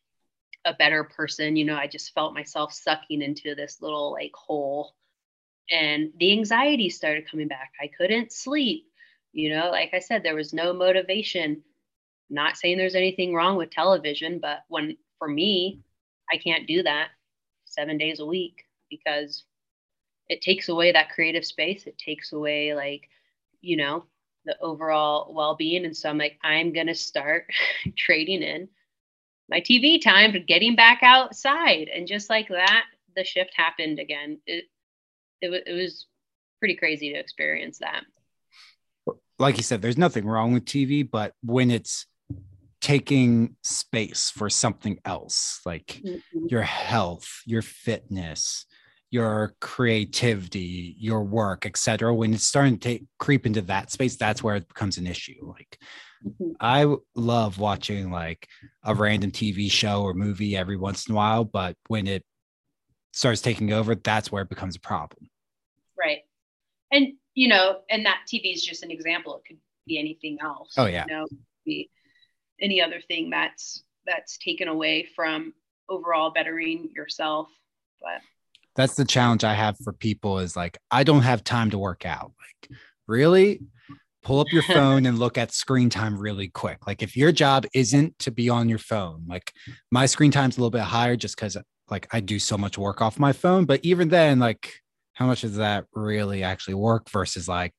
[0.69, 4.95] a better person you know i just felt myself sucking into this little like hole
[5.71, 8.87] and the anxiety started coming back i couldn't sleep
[9.33, 11.63] you know like i said there was no motivation
[12.31, 15.81] not saying there's anything wrong with television but when for me
[16.33, 17.09] i can't do that
[17.65, 19.45] seven days a week because
[20.29, 21.87] it takes away that creative space.
[21.87, 23.09] It takes away like,
[23.61, 24.05] you know,
[24.45, 25.85] the overall well-being.
[25.85, 27.47] And so I'm like, I'm gonna start
[27.97, 28.69] trading in
[29.49, 31.89] my TV time for getting back outside.
[31.95, 32.85] And just like that,
[33.17, 34.39] the shift happened again.
[34.47, 34.65] It
[35.41, 36.07] it, it was
[36.59, 38.05] pretty crazy to experience that.
[39.39, 42.07] Like you said, there's nothing wrong with TV, but when it's
[42.81, 46.47] taking space for something else, like mm-hmm.
[46.49, 48.67] your health, your fitness,
[49.11, 52.15] your creativity, your work, etc.
[52.15, 55.41] When it's starting to take, creep into that space, that's where it becomes an issue.
[55.43, 55.79] Like,
[56.27, 56.53] mm-hmm.
[56.61, 58.49] I love watching like
[58.85, 62.25] a random TV show or movie every once in a while, but when it
[63.13, 65.29] starts taking over, that's where it becomes a problem.
[65.99, 66.21] Right.
[66.91, 69.37] And you know, and that TV is just an example.
[69.37, 70.75] It could be anything else.
[70.77, 71.05] Oh yeah.
[71.09, 71.27] You know,
[71.65, 71.91] be
[72.61, 75.53] any other thing that's that's taken away from
[75.89, 77.49] overall bettering yourself.
[78.01, 78.23] But
[78.75, 82.07] that's the challenge I have for people is like, I don't have time to work
[82.07, 82.33] out.
[82.39, 83.61] Like, really?
[84.23, 86.87] Pull up your phone and look at screen time really quick.
[86.87, 89.53] Like, if your job isn't to be on your phone, like
[89.91, 91.57] my screen time's a little bit higher just because
[91.91, 93.65] like I do so much work off my phone.
[93.65, 94.73] But even then, like,
[95.15, 97.73] how much does that really actually work versus like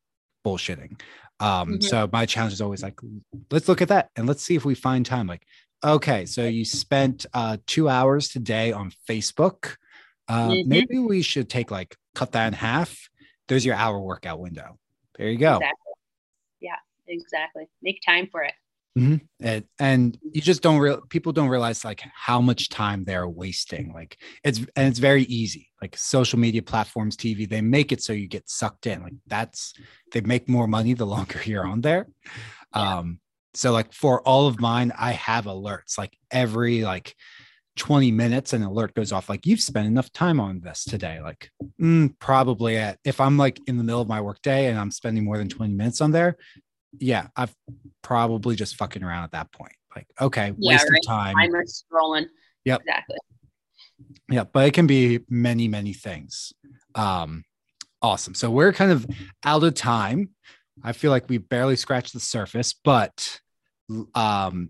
[0.45, 0.99] bullshitting?
[1.41, 1.81] Um, mm-hmm.
[1.81, 2.99] so my challenge is always like,
[3.49, 5.27] let's look at that and let's see if we find time.
[5.27, 5.43] Like,
[5.83, 9.75] okay, so you spent uh two hours today on Facebook
[10.29, 10.69] uh, mm-hmm.
[10.69, 13.09] Maybe we should take like cut that in half.
[13.47, 14.77] There's your hour workout window.
[15.17, 15.55] There you go.
[15.55, 15.88] Exactly.
[17.09, 17.67] Exactly.
[17.81, 18.53] Make time for it.
[18.97, 19.15] Mm-hmm.
[19.39, 23.93] And, and you just don't real people don't realize like how much time they're wasting.
[23.93, 25.69] Like it's and it's very easy.
[25.81, 29.01] Like social media platforms, TV, they make it so you get sucked in.
[29.01, 29.73] Like that's
[30.11, 32.07] they make more money the longer you're on there.
[32.75, 32.97] Yeah.
[32.97, 33.19] Um,
[33.53, 37.15] so like for all of mine, I have alerts like every like
[37.77, 41.49] 20 minutes an alert goes off like you've spent enough time on this today like
[41.81, 45.23] mm, probably at if i'm like in the middle of my workday and i'm spending
[45.23, 46.35] more than 20 minutes on there
[46.97, 47.53] yeah i've
[48.01, 49.73] probably just fucking around at that point.
[49.95, 50.99] Like okay yeah, waste right.
[50.99, 51.35] of time.
[51.37, 52.25] I'm scrolling.
[52.65, 52.81] Yep.
[52.81, 53.17] Exactly.
[54.29, 56.53] Yeah but it can be many many things.
[56.95, 57.43] Um
[58.01, 58.33] awesome.
[58.33, 59.05] So we're kind of
[59.43, 60.29] out of time.
[60.83, 63.39] I feel like we barely scratched the surface but
[64.15, 64.69] um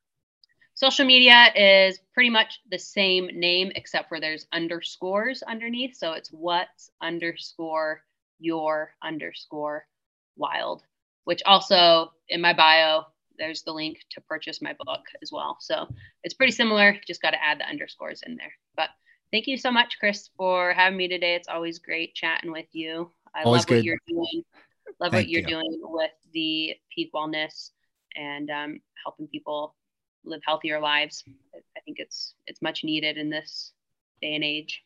[0.81, 5.95] Social media is pretty much the same name, except for there's underscores underneath.
[5.95, 8.01] So it's what's underscore
[8.39, 9.85] your underscore
[10.37, 10.81] wild,
[11.25, 13.03] which also in my bio,
[13.37, 15.57] there's the link to purchase my book as well.
[15.59, 15.85] So
[16.23, 18.53] it's pretty similar, just got to add the underscores in there.
[18.75, 18.89] But
[19.31, 21.35] thank you so much, Chris, for having me today.
[21.35, 23.11] It's always great chatting with you.
[23.35, 23.75] I always love good.
[23.75, 24.43] what you're doing.
[24.99, 25.47] Love thank what you're you.
[25.47, 27.69] doing with the peak wellness
[28.15, 29.75] and um, helping people
[30.23, 31.23] live healthier lives.
[31.55, 33.73] I think it's it's much needed in this
[34.21, 34.83] day and age.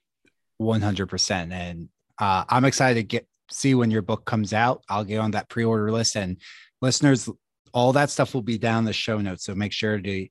[0.58, 4.84] One hundred percent, and uh, I'm excited to get see when your book comes out.
[4.90, 6.38] I'll get on that pre-order list, and
[6.82, 7.30] listeners,
[7.74, 9.46] all that stuff will be down the show notes.
[9.46, 10.28] So make sure to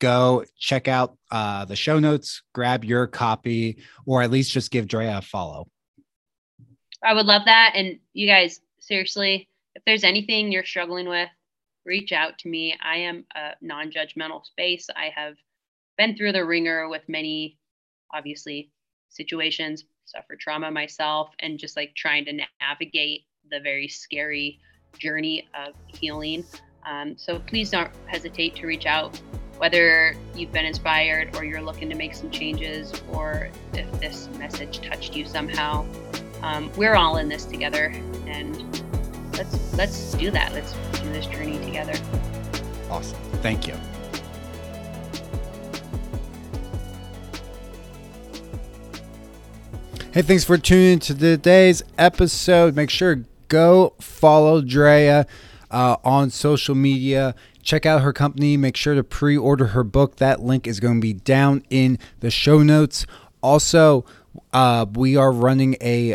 [0.00, 4.86] go check out uh, the show notes, grab your copy, or at least just give
[4.86, 5.68] Drea a follow.
[7.02, 11.28] I would love that, and you guys, seriously, if there's anything you're struggling with
[11.84, 12.76] reach out to me.
[12.82, 14.88] I am a non judgmental space.
[14.94, 15.34] I have
[15.96, 17.58] been through the ringer with many,
[18.12, 18.70] obviously,
[19.08, 24.60] situations, suffered trauma myself, and just like trying to navigate the very scary
[24.98, 26.44] journey of healing.
[26.86, 29.20] Um, so please don't hesitate to reach out,
[29.58, 34.80] whether you've been inspired or you're looking to make some changes, or if this message
[34.80, 35.86] touched you somehow.
[36.42, 37.94] Um, we're all in this together,
[38.26, 38.84] and
[39.36, 40.52] let's let's do that.
[40.52, 41.94] Let's do this journey together.
[42.90, 43.18] Awesome.
[43.42, 43.74] Thank you.
[50.12, 52.76] Hey, thanks for tuning in to today's episode.
[52.76, 55.26] Make sure go follow Drea
[55.70, 57.34] uh, on social media.
[57.62, 58.56] Check out her company.
[58.56, 60.16] Make sure to pre order her book.
[60.16, 63.06] That link is going to be down in the show notes.
[63.42, 64.04] Also,
[64.52, 66.14] uh, we are running a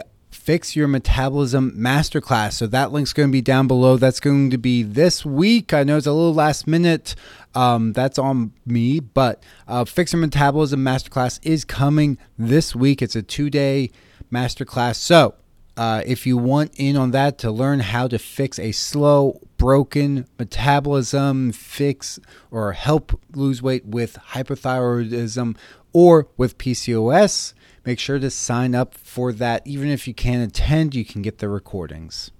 [0.49, 2.53] Fix Your Metabolism Masterclass.
[2.53, 3.97] So that link's going to be down below.
[3.97, 5.75] That's going to be this week.
[5.75, 7.13] I know it's a little last minute.
[7.53, 13.03] Um, that's on me, but uh, Fix Your Metabolism Masterclass is coming this week.
[13.03, 13.91] It's a two day
[14.33, 14.95] masterclass.
[14.95, 15.35] So
[15.77, 20.25] uh, if you want in on that to learn how to fix a slow, broken
[20.39, 22.19] metabolism, fix
[22.49, 25.55] or help lose weight with hypothyroidism
[25.93, 27.53] or with PCOS,
[27.85, 29.65] make sure to sign up for that.
[29.65, 32.31] Even if you can't attend, you can get the recordings.